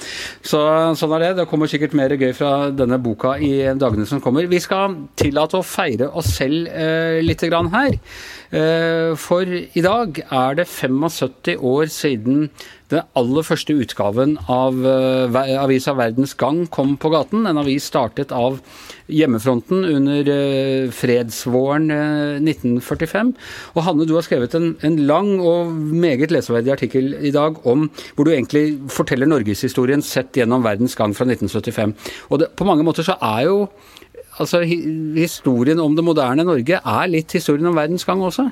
Så 0.47 0.61
sånn 0.99 1.15
er 1.17 1.27
det. 1.27 1.33
Det 1.41 1.49
kommer 1.51 1.71
sikkert 1.71 1.97
mer 1.99 2.15
gøy 2.19 2.31
fra 2.37 2.53
denne 2.75 3.01
boka 3.03 3.35
i 3.43 3.53
dagene 3.79 4.07
som 4.09 4.23
kommer. 4.23 4.47
Vi 4.51 4.61
skal 4.63 4.97
tillate 5.19 5.59
å 5.59 5.67
feire 5.67 6.09
oss 6.19 6.28
selv 6.31 6.69
eh, 6.71 7.21
litt 7.25 7.45
grann 7.49 7.73
her. 7.75 7.99
Eh, 8.49 9.13
for 9.21 9.45
i 9.45 9.85
dag 9.85 10.23
er 10.25 10.57
det 10.57 10.65
75 10.71 11.59
år 11.61 11.91
siden 11.93 12.47
den 12.89 13.05
aller 13.21 13.45
første 13.45 13.75
utgaven 13.77 14.39
av 14.49 14.79
eh, 14.89 15.59
avisa 15.61 15.93
Verdens 15.93 16.33
Gang 16.41 16.63
kom 16.73 16.95
på 16.97 17.11
gaten. 17.13 17.45
En 17.45 17.61
avis 17.61 17.91
startet 17.91 18.33
av 18.33 18.57
hjemmefronten 19.13 19.85
under 19.85 20.31
eh, 20.33 20.89
fredsvåren 20.97 21.93
1945. 22.41 23.35
Og 23.77 23.85
Hanne, 23.85 24.09
du 24.09 24.15
har 24.17 24.25
skrevet 24.25 24.57
en, 24.57 24.71
en 24.81 24.97
lang 25.11 25.35
og 25.45 25.69
meget 25.77 26.33
leseverdig 26.33 26.73
artikkel 26.79 27.13
i 27.21 27.35
dag 27.35 27.61
om 27.69 27.91
hvor 28.17 28.25
du 28.25 28.33
egentlig 28.33 28.79
forteller 28.93 29.29
norgeshistorien 29.29 30.01
sett 30.01 30.41
gjennom 30.41 30.65
Verdens 30.65 30.97
Gang 30.97 31.13
fra 31.13 31.29
1975. 31.29 31.93
Og 32.33 32.41
det, 32.41 32.53
på 32.57 32.69
mange 32.69 32.89
måter 32.89 33.05
så 33.05 33.21
er 33.21 33.45
jo 33.51 33.67
altså, 34.39 34.63
historien 34.65 35.81
om 35.83 35.95
det 35.97 36.07
moderne 36.07 36.47
Norge 36.47 36.81
er 36.81 37.13
litt 37.13 37.35
historien 37.37 37.69
om 37.71 37.77
verdensgang 37.79 38.23
også? 38.25 38.49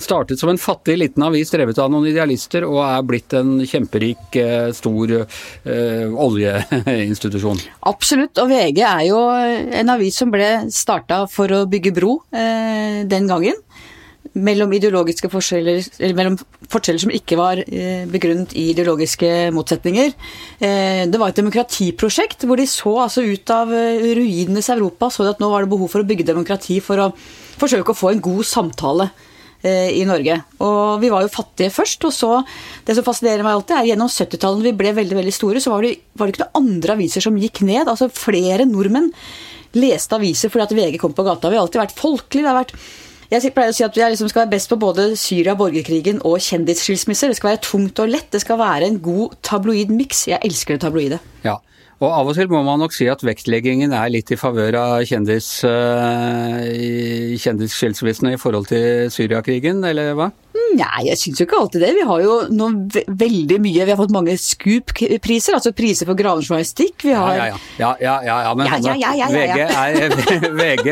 Startet 0.00 0.40
som 0.40 0.50
en 0.50 0.58
fattig 0.58 0.96
liten 0.98 1.22
avis 1.22 1.52
drevet 1.54 1.78
av 1.78 1.90
noen 1.92 2.08
idealister, 2.10 2.64
og 2.66 2.80
er 2.82 3.04
blitt 3.06 3.34
en 3.38 3.60
kjemperik, 3.62 4.24
eh, 4.40 4.72
stor 4.74 5.12
uh, 5.14 6.24
oljeinstitusjon. 6.26 7.62
Absolutt, 7.86 8.40
og 8.42 8.50
VG 8.50 8.80
er 8.82 9.04
jo 9.06 9.20
en 9.30 9.94
avis 9.94 10.18
som 10.18 10.34
ble 10.34 10.48
starta 10.74 11.24
for 11.30 11.52
å 11.54 11.62
bygge 11.70 11.94
bro 11.94 12.16
uh, 12.34 13.04
den 13.06 13.30
gangen 13.30 13.60
mellom 14.34 14.72
ideologiske 14.74 15.30
forskjeller, 15.30 15.82
eller 16.00 16.16
mellom 16.18 16.38
forskjeller 16.70 17.02
som 17.04 17.12
ikke 17.14 17.38
var 17.38 17.60
eh, 17.62 18.02
begrunnet 18.10 18.54
i 18.58 18.68
ideologiske 18.72 19.30
motsetninger. 19.54 20.14
Eh, 20.58 21.04
det 21.10 21.20
var 21.20 21.30
et 21.30 21.38
demokratiprosjekt 21.38 22.46
hvor 22.48 22.58
de 22.58 22.66
så 22.70 22.96
altså 23.04 23.22
ut 23.22 23.54
av 23.54 23.70
eh, 23.74 24.02
ruinenes 24.18 24.70
Europa 24.74 25.12
så 25.12 25.28
at 25.30 25.42
nå 25.42 25.52
var 25.52 25.64
det 25.64 25.72
behov 25.74 25.92
for 25.92 26.02
å 26.02 26.08
bygge 26.08 26.26
demokrati 26.26 26.80
for 26.82 27.04
å 27.04 27.12
forsøke 27.60 27.94
å 27.94 27.98
få 27.98 28.10
en 28.14 28.24
god 28.24 28.50
samtale 28.50 29.12
i 29.64 30.02
Norge. 30.04 30.34
Og 30.60 30.98
vi 31.00 31.08
var 31.08 31.22
jo 31.24 31.30
fattige 31.32 31.72
først, 31.72 32.02
og 32.04 32.12
så 32.12 32.42
Det 32.84 32.98
som 32.98 33.04
fascinerer 33.06 33.40
meg 33.40 33.54
alltid, 33.56 33.78
er 33.78 33.86
gjennom 33.88 34.10
70-tallet, 34.12 34.58
når 34.58 34.66
vi 34.66 34.72
ble 34.76 34.90
veldig 34.92 35.16
veldig 35.16 35.32
store, 35.32 35.62
så 35.64 35.72
var 35.72 35.86
det, 35.86 35.94
var 36.12 36.28
det 36.28 36.34
ikke 36.34 36.42
noen 36.42 36.58
andre 36.60 36.96
aviser 36.98 37.24
som 37.24 37.38
gikk 37.40 37.62
ned. 37.64 37.88
Altså 37.88 38.10
flere 38.12 38.66
nordmenn 38.68 39.08
leste 39.80 40.18
aviser 40.18 40.52
fordi 40.52 40.66
at 40.66 40.76
VG 40.76 41.00
kom 41.00 41.16
på 41.16 41.24
gata. 41.24 41.48
Vi 41.48 41.56
har 41.56 41.64
alltid 41.64 41.80
vært 41.80 41.96
folkelige. 41.96 42.44
Det 42.44 42.52
har 42.52 42.60
vært 42.60 42.76
jeg 43.42 43.54
pleier 43.56 43.72
å 43.72 43.74
si 43.74 43.82
at 43.82 43.96
jeg 43.98 44.12
liksom 44.12 44.28
skal 44.30 44.44
være 44.44 44.52
best 44.54 44.70
på 44.70 44.78
både 44.78 45.08
Syria, 45.18 45.56
borgerkrigen 45.58 46.20
og 46.22 46.38
kjendisskilsmisser. 46.44 47.32
Det 47.32 47.38
skal 47.40 47.54
være 47.54 47.64
tungt 47.66 47.98
og 48.04 48.12
lett. 48.12 48.28
Det 48.30 48.42
skal 48.44 48.60
være 48.60 48.86
en 48.86 49.00
god 49.02 49.34
tabloid 49.42 49.90
miks. 49.90 50.28
Jeg 50.30 50.38
elsker 50.46 50.76
det 50.76 50.84
tabloide. 50.84 51.18
Ja, 51.42 51.56
og 52.02 52.08
av 52.10 52.30
og 52.30 52.38
til 52.38 52.50
må 52.52 52.62
man 52.66 52.82
nok 52.82 52.94
si 52.96 53.06
at 53.10 53.22
vektleggingen 53.24 53.94
er 53.96 54.10
litt 54.12 54.32
i 54.34 54.38
favør 54.40 54.78
av 54.80 54.94
kjendis, 55.08 55.48
uh, 55.68 56.64
kjendisskilsmissene 57.40 58.34
i 58.34 58.40
forhold 58.40 58.70
til 58.72 59.12
Syriakrigen, 59.14 59.84
eller 59.86 60.14
hva? 60.18 60.32
Nei, 60.74 61.04
jeg 61.08 61.18
syns 61.20 61.40
jo 61.40 61.46
ikke 61.46 61.58
alltid 61.58 61.82
det. 61.84 61.90
Vi 61.96 62.04
har 62.06 62.22
jo 62.22 62.34
nå 62.54 62.68
veldig 63.06 63.58
mye 63.62 63.86
Vi 63.86 63.92
har 63.92 63.98
fått 63.98 64.14
mange 64.14 64.34
Scoop-priser, 64.40 65.56
altså 65.56 65.74
priser 65.76 66.08
for 66.08 66.18
gravejournalistikk. 66.18 67.06
Vi 67.06 67.14
har 67.14 67.36
Ja, 67.38 67.46
ja, 67.78 67.92
ja. 68.02 68.16
ja, 68.26 68.36
ja 68.48 68.52
men 68.58 68.70
Hanne, 68.70 68.94
VG, 69.34 70.50
VG 70.60 70.90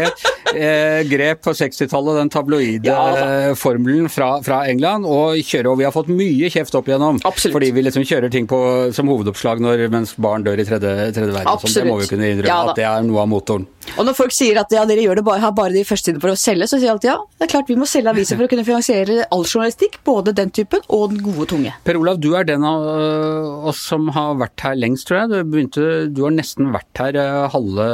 eh, 0.55 1.03
grep 1.11 1.43
på 1.47 1.55
60-tallet 1.57 2.21
den 2.21 2.33
tabloide 2.33 2.95
altså. 2.95 3.55
formelen 3.59 4.09
fra, 4.13 4.35
fra, 4.45 4.63
England 4.71 5.07
og 5.09 5.39
kjører, 5.41 5.71
og 5.73 5.81
vi 5.81 5.87
har 5.89 5.95
fått 5.95 6.11
mye 6.13 6.51
kjeft 6.53 6.77
opp 6.79 6.91
igjennom. 6.91 7.21
Absolutt. 7.27 7.57
Fordi 7.57 7.73
vi 7.75 7.87
liksom 7.87 8.07
kjører 8.07 8.33
ting 8.33 8.49
på, 8.51 8.61
som 8.95 9.11
hovedoppslag 9.11 9.63
når, 9.63 9.87
mens 9.93 10.15
barn 10.21 10.47
dør 10.47 10.63
i 10.63 10.67
tredje, 10.69 10.92
tredje 11.13 11.33
verden. 11.33 11.51
Absolutt. 11.53 11.75
Sånn. 11.75 11.87
Det 11.87 11.93
må 11.93 12.01
vi 12.01 12.09
kunne 12.11 12.33
innrømme 12.33 12.73
at 12.73 12.81
det 12.81 12.87
er 12.89 13.07
noe 13.07 13.23
av 13.25 13.31
motoren. 13.33 13.67
Og 13.99 14.07
når 14.07 14.17
folk 14.17 14.35
sier 14.35 14.59
at 14.61 14.73
ja, 14.73 14.85
dere 14.89 15.03
gjør 15.05 15.19
det 15.19 15.25
bare, 15.27 15.43
har 15.43 15.55
bare 15.57 15.75
de 15.75 15.83
første 15.87 16.15
for 16.23 16.33
å 16.33 16.39
selge, 16.39 16.69
så 16.71 16.79
sier 16.79 16.89
jeg 16.89 16.95
alltid 16.95 17.11
ja, 17.11 17.19
det 17.39 17.47
er 17.47 17.53
klart 17.53 17.73
vi 17.73 17.77
må 17.81 17.89
selge 17.89 18.13
aviser 18.13 18.39
for 18.39 18.47
å 18.47 18.53
kunne 18.53 18.67
finansiere 18.67 19.27
all 19.35 19.45
journalistikk, 19.45 19.99
både 20.07 20.35
den 20.39 20.53
typen 20.55 20.85
og 20.87 21.13
den 21.13 21.23
gode 21.25 21.49
tunge. 21.51 21.75
Per 21.87 21.99
Olav, 21.99 22.21
du 22.23 22.31
er 22.39 22.47
den 22.49 22.65
av 22.67 22.87
øh, 22.93 23.69
oss 23.73 23.83
som 23.91 24.09
har 24.15 24.39
vært 24.41 24.65
her 24.65 24.79
lengst, 24.79 25.09
tror 25.09 25.23
jeg. 25.23 25.33
Du, 25.33 25.53
begynte, 25.53 25.89
du 26.15 26.23
har 26.27 26.35
nesten 26.37 26.71
vært 26.75 27.03
her 27.03 27.19
øh, 27.21 27.49
halve, 27.53 27.89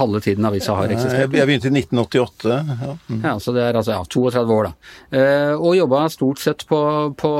halve 0.00 0.22
tiden 0.24 0.48
avisa 0.48 0.76
har 0.78 0.92
eksistert. 0.92 1.36
Jeg 1.36 1.48
begynte 1.48 1.70
i 1.70 1.74
1988. 1.82 2.50
Ja, 2.50 2.96
mm. 3.10 3.20
ja 3.24 3.34
så 3.42 3.54
det 3.56 3.64
er 3.66 3.78
altså 3.78 3.96
ja, 3.96 4.04
32 4.04 4.56
år, 4.56 4.70
da. 4.70 4.92
Eh, 5.20 5.54
og 5.54 5.76
jobba 5.78 6.04
stort 6.12 6.42
sett 6.42 6.66
på, 6.68 6.80
på, 7.20 7.32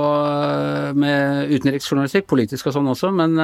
med 1.01 1.51
utenriksjournalistikk, 1.51 2.29
politisk 2.31 2.71
og 2.71 2.77
sånn 2.77 2.91
også, 2.93 3.13
men, 3.17 3.37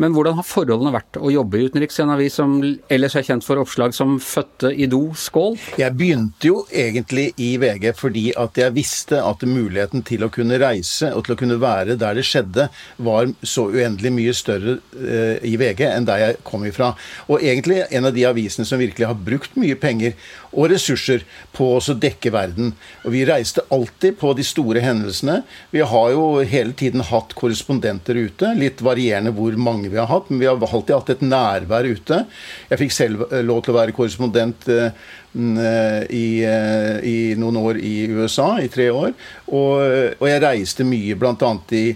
men 0.00 0.16
hvordan 0.16 0.38
har 0.38 0.46
forholdene 0.46 0.94
vært 0.94 1.18
å 1.20 1.32
jobbe 1.32 1.60
i 1.60 1.68
utenriks 1.68 2.00
en 2.02 2.14
avis 2.14 2.38
som 2.40 2.56
ellers 2.62 3.16
er 3.18 3.26
kjent 3.26 3.46
for 3.46 3.60
oppslag 3.62 3.94
som 3.96 4.16
fødte 4.22 4.72
i 4.72 4.88
do, 4.90 5.04
skål? 5.18 5.58
Jeg 5.80 5.96
begynte 5.98 6.48
jo 6.48 6.62
egentlig 6.68 7.30
i 7.42 7.54
VG 7.60 7.90
fordi 7.98 8.28
at 8.38 8.58
jeg 8.58 8.74
visste 8.76 9.20
at 9.22 9.44
muligheten 9.46 10.04
til 10.06 10.26
å 10.26 10.30
kunne 10.32 10.58
reise 10.62 11.12
og 11.16 11.26
til 11.26 11.36
å 11.36 11.40
kunne 11.40 11.58
være 11.62 11.98
der 12.00 12.18
det 12.18 12.26
skjedde, 12.26 12.68
var 13.02 13.30
så 13.42 13.68
uendelig 13.72 14.12
mye 14.14 14.34
større 14.36 14.78
eh, 14.98 15.42
i 15.48 15.56
VG 15.60 15.84
enn 15.90 16.08
der 16.08 16.22
jeg 16.22 16.40
kom 16.46 16.66
ifra. 16.68 16.92
Og 17.28 17.42
egentlig 17.42 17.82
en 17.90 18.08
av 18.08 18.14
de 18.16 18.21
avisene 18.28 18.66
som 18.68 18.80
virkelig 18.80 19.08
har 19.08 19.18
brukt 19.18 19.56
mye 19.60 19.76
penger 19.78 20.14
og 20.52 20.68
ressurser 20.72 21.24
på 21.56 21.68
å 21.78 21.94
dekke 21.96 22.32
verden. 22.34 22.72
Og 23.06 23.14
vi 23.14 23.24
reiste 23.28 23.64
alltid 23.72 24.18
på 24.20 24.32
de 24.36 24.44
store 24.46 24.82
hendelsene. 24.84 25.40
Vi 25.72 25.82
har 25.88 26.12
jo 26.12 26.26
hele 26.48 26.76
tiden 26.76 27.04
hatt 27.08 27.34
korrespondenter 27.38 28.18
ute. 28.18 28.52
Litt 28.58 28.84
varierende 28.84 29.32
hvor 29.36 29.56
mange 29.56 29.90
vi 29.92 30.00
har 30.00 30.10
hatt, 30.10 30.30
men 30.30 30.42
vi 30.42 30.48
har 30.50 30.60
alltid 30.60 30.94
hatt 30.96 31.12
et 31.16 31.26
nærvær 31.26 31.88
ute. 31.88 32.22
Jeg 32.70 32.82
fikk 32.84 32.96
selv 32.96 33.26
eh, 33.30 33.42
lov 33.46 33.64
til 33.64 33.74
å 33.74 33.80
være 33.80 33.96
korrespondent 33.96 34.68
eh, 34.72 35.04
eh, 35.32 36.00
i, 36.12 36.26
i, 36.44 37.18
noen 37.40 37.60
år 37.62 37.82
i 37.82 37.96
USA, 38.12 38.54
i 38.60 38.70
tre 38.72 38.90
år. 38.92 39.12
Og, 39.48 39.76
og 40.18 40.26
jeg 40.28 40.44
reiste 40.44 40.86
mye, 40.88 41.18
bl.a. 41.18 41.52
i 41.72 41.86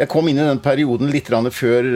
Jeg 0.00 0.08
kom 0.08 0.28
inn 0.30 0.40
i 0.40 0.46
den 0.46 0.62
perioden 0.64 1.12
litt 1.12 1.28
før 1.52 1.90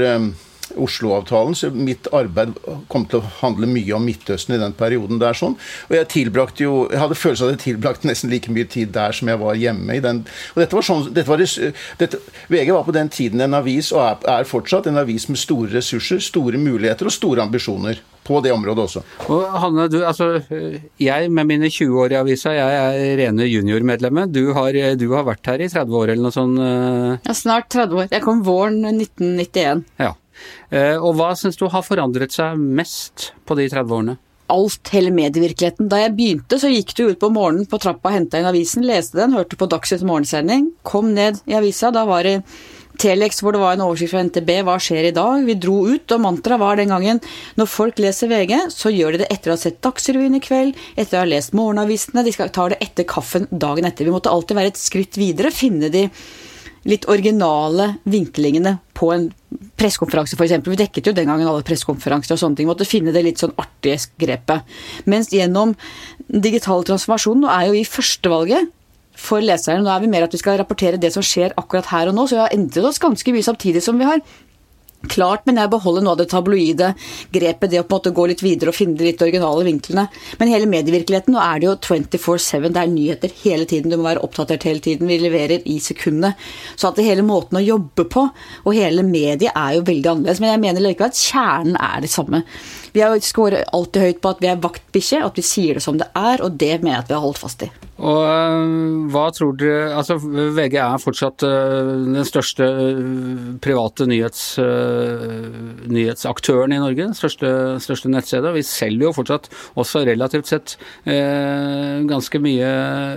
Oslo-avtalen, 0.81 1.57
så 1.59 1.71
mitt 1.75 2.09
arbeid 2.15 2.55
kom 2.93 3.07
til 3.11 3.21
å 3.21 3.31
handle 3.41 3.69
mye 3.71 3.97
om 3.97 4.05
Midtøsten 4.07 4.57
i 4.57 4.61
den 4.61 4.77
perioden 4.77 5.21
der. 5.23 5.35
sånn, 5.35 5.57
Og 5.89 5.97
jeg 5.97 6.09
tilbrakte 6.09 6.65
jo, 6.65 6.89
jeg 6.91 7.01
hadde 7.01 7.19
følelsen 7.19 7.47
av 7.47 7.53
at 7.53 7.59
jeg 7.59 7.75
tilbrakte 7.75 8.09
nesten 8.09 8.31
like 8.31 8.51
mye 8.51 8.69
tid 8.69 8.93
der 8.93 9.13
som 9.13 9.29
jeg 9.29 9.39
var 9.39 9.55
hjemme. 9.55 9.95
i 9.95 10.01
den, 10.01 10.25
og 10.55 10.63
dette 10.63 10.75
var 10.75 10.83
sånn, 10.83 11.15
dette 11.15 11.29
var, 11.29 11.39
dette, 11.99 12.19
VG 12.49 12.73
var 12.73 12.85
på 12.85 12.93
den 12.93 13.09
tiden 13.09 13.41
en 13.41 13.55
avis, 13.55 13.93
og 13.93 14.01
er, 14.01 14.41
er 14.41 14.45
fortsatt 14.45 14.87
en 14.87 14.99
avis 14.99 15.29
med 15.29 15.39
store 15.39 15.71
ressurser, 15.75 16.19
store 16.19 16.59
muligheter 16.59 17.07
og 17.07 17.13
store 17.13 17.43
ambisjoner 17.43 18.01
på 18.25 18.41
det 18.45 18.53
området 18.55 18.87
også. 18.89 19.03
Og 19.33 19.45
Hanne, 19.61 19.87
du, 19.93 19.99
altså, 20.07 20.41
jeg 21.01 21.31
med 21.35 21.49
mine 21.51 21.71
20 21.71 22.01
år 22.01 22.15
i 22.15 22.19
avisa, 22.23 22.55
jeg 22.57 22.81
er 22.81 23.17
rene 23.21 23.49
juniormedlemmet. 23.49 24.33
Du, 24.33 24.43
du 24.49 25.09
har, 25.15 25.27
vært 25.29 25.53
her 25.53 25.65
i 25.65 25.69
30 25.69 26.01
år 26.01 26.15
eller 26.15 26.25
noe 26.25 26.35
sånt? 26.35 26.61
Eh? 26.61 27.25
Ja, 27.29 27.37
snart 27.37 27.71
30 27.75 28.01
år. 28.01 28.11
Jeg 28.13 28.25
kom 28.25 28.45
våren 28.47 28.81
1991. 28.89 29.85
Ja. 30.01 30.15
Eh, 30.71 30.97
og 30.99 31.17
hva 31.19 31.33
syns 31.39 31.59
du 31.61 31.67
har 31.73 31.87
forandret 31.87 32.35
seg 32.35 32.61
mest 32.61 33.33
på 33.47 33.59
de 33.59 33.69
30 33.73 33.99
årene? 33.99 34.21
alt, 34.53 34.91
hele 34.93 35.13
medievirkeligheten. 35.15 35.89
Da 35.91 36.03
jeg 36.03 36.15
begynte, 36.19 36.61
så 36.61 36.71
gikk 36.73 36.95
du 36.97 37.07
ut 37.09 37.21
på 37.21 37.33
morgenen 37.33 37.69
på 37.71 37.81
trappa, 37.83 38.13
henta 38.15 38.41
inn 38.41 38.49
avisen, 38.49 38.87
leste 38.87 39.19
den, 39.21 39.37
hørte 39.37 39.59
på 39.59 39.69
Dagsnytt 39.71 40.05
morgensending, 40.07 40.71
kom 40.87 41.13
ned 41.17 41.41
i 41.49 41.57
avisa. 41.59 41.93
Da 41.95 42.05
var 42.09 42.27
det 42.27 42.43
Telex 43.01 43.41
hvor 43.43 43.51
det 43.51 43.59
var 43.59 43.75
en 43.75 43.83
oversikt 43.89 44.13
fra 44.13 44.23
NTB, 44.23 44.51
hva 44.69 44.77
skjer 44.79 45.09
i 45.09 45.15
dag? 45.17 45.43
Vi 45.49 45.57
dro 45.59 45.81
ut, 45.89 46.15
og 46.15 46.23
mantraet 46.23 46.63
var 46.63 46.79
den 46.79 46.93
gangen 46.95 47.21
når 47.59 47.71
folk 47.71 47.99
leser 47.99 48.31
VG, 48.31 48.55
så 48.71 48.93
gjør 48.95 49.17
de 49.17 49.25
det 49.25 49.31
etter 49.35 49.51
å 49.51 49.57
ha 49.57 49.63
sett 49.65 49.81
Dagsrevyen 49.83 50.39
i 50.39 50.43
kveld, 50.45 50.79
etter 50.95 51.19
å 51.19 51.25
ha 51.25 51.31
lest 51.33 51.57
morgenavisene, 51.59 52.23
de 52.23 52.35
tar 52.55 52.75
det 52.75 52.83
etter 52.85 53.09
kaffen 53.11 53.49
dagen 53.51 53.89
etter. 53.89 54.07
Vi 54.07 54.15
måtte 54.15 54.31
alltid 54.31 54.61
være 54.61 54.75
et 54.75 54.81
skritt 54.81 55.19
videre, 55.19 55.51
finne 55.55 55.91
de 55.91 56.07
litt 56.89 57.07
originale 57.09 57.95
vinklingene 58.09 58.77
på 58.97 59.11
en 59.15 59.27
pressekonferanse, 59.79 60.37
f.eks. 60.37 60.57
Vi 60.67 60.79
dekket 60.79 61.11
jo 61.11 61.17
den 61.17 61.29
gangen 61.31 61.49
alle 61.49 61.65
pressekonferanser 61.67 62.37
og 62.37 62.43
sånne 62.43 62.61
ting. 62.61 62.69
Måtte 62.71 62.87
finne 62.89 63.15
det 63.15 63.25
litt 63.25 63.43
sånn 63.43 63.55
artige 63.61 64.11
grepet. 64.21 64.65
Mens 65.11 65.33
gjennom 65.35 65.75
digital 66.29 66.85
transformasjon, 66.87 67.45
nå 67.45 67.53
er 67.53 67.69
jo 67.69 67.77
vi 67.77 67.85
førstevalget 67.89 68.73
for 69.19 69.45
leserne. 69.45 69.85
Nå 69.85 69.93
er 69.93 70.03
vi 70.03 70.11
mer 70.13 70.27
at 70.27 70.35
vi 70.35 70.43
skal 70.43 70.59
rapportere 70.61 71.01
det 71.01 71.13
som 71.15 71.25
skjer 71.25 71.55
akkurat 71.61 71.91
her 71.93 72.11
og 72.11 72.19
nå, 72.19 72.27
så 72.29 72.39
vi 72.39 72.45
har 72.45 72.57
endret 72.57 72.91
oss 72.91 73.03
ganske 73.03 73.35
mye 73.35 73.47
samtidig 73.47 73.85
som 73.85 74.01
vi 74.01 74.09
har 74.09 74.23
Klart, 75.11 75.45
men 75.49 75.59
jeg 75.61 75.71
beholder 75.73 76.05
noe 76.05 76.15
av 76.15 76.21
det 76.21 76.29
tabloide 76.33 76.93
grepet, 77.35 77.71
det 77.71 77.81
å 77.81 77.87
på 77.87 77.95
en 77.95 77.99
måte 77.99 78.15
gå 78.17 78.27
litt 78.31 78.45
videre 78.45 78.73
og 78.73 78.77
finne 78.77 78.97
de 78.99 79.09
litt 79.09 79.23
originale 79.25 79.67
vinklene. 79.67 80.07
Men 80.41 80.53
hele 80.53 80.69
medievirkeligheten, 80.71 81.35
nå 81.35 81.43
er 81.43 81.61
det 81.61 81.69
jo 81.69 81.75
24-7, 81.89 82.69
det 82.69 82.83
er 82.83 82.93
nyheter 82.93 83.35
hele 83.43 83.69
tiden, 83.71 83.93
du 83.93 83.99
må 83.99 84.09
være 84.09 84.25
oppdatert 84.25 84.67
hele 84.69 84.83
tiden, 84.85 85.11
vi 85.11 85.21
leverer 85.23 85.67
i 85.71 85.79
sekundet. 85.83 86.41
Så 86.77 86.91
at 86.91 87.03
hele 87.05 87.27
måten 87.27 87.61
å 87.61 87.65
jobbe 87.65 88.07
på, 88.11 88.29
og 88.65 88.79
hele 88.79 89.05
mediet 89.07 89.53
er 89.53 89.79
jo 89.79 89.87
veldig 89.87 90.13
annerledes. 90.15 90.43
Men 90.43 90.55
jeg 90.55 90.65
mener 90.65 90.87
likevel 90.89 91.13
at 91.13 91.21
kjernen 91.21 91.79
er 91.81 92.05
det 92.05 92.13
samme. 92.13 92.45
Vi 92.95 93.03
har 93.03 93.19
scorer 93.27 93.65
alltid 93.75 94.03
høyt 94.07 94.21
på 94.23 94.31
at 94.31 94.43
vi 94.43 94.53
er 94.53 94.61
vaktbikkje, 94.63 95.25
at 95.27 95.39
vi 95.39 95.43
sier 95.43 95.79
det 95.79 95.83
som 95.83 95.99
det 95.99 96.07
er, 96.15 96.45
og 96.47 96.55
det 96.61 96.77
mener 96.79 97.01
jeg 97.01 97.05
at 97.05 97.11
vi 97.11 97.19
har 97.19 97.27
holdt 97.27 97.43
fast 97.43 97.67
i. 97.67 97.73
Og 97.95 98.25
øh, 98.27 99.05
hva 99.15 99.29
tror 99.31 99.53
dere 99.55 99.93
Altså, 99.95 100.17
VG 100.19 100.75
er 100.83 100.99
fortsatt 100.99 101.45
øh, 101.47 101.91
den 102.09 102.27
største 102.27 102.67
øh, 102.67 103.45
private 103.63 104.07
nyhets, 104.11 104.59
nyhetsaktøren 105.87 106.75
i 106.75 106.81
Norge. 106.83 107.05
Den 107.05 107.15
største, 107.15 107.49
største 107.83 108.11
nettstedet. 108.11 108.55
Vi 108.57 108.65
selger 108.67 109.09
jo 109.09 109.13
fortsatt 109.15 109.49
også 109.79 110.03
relativt 110.09 110.51
sett 110.51 110.75
ganske 111.05 112.39
mye, 112.43 112.69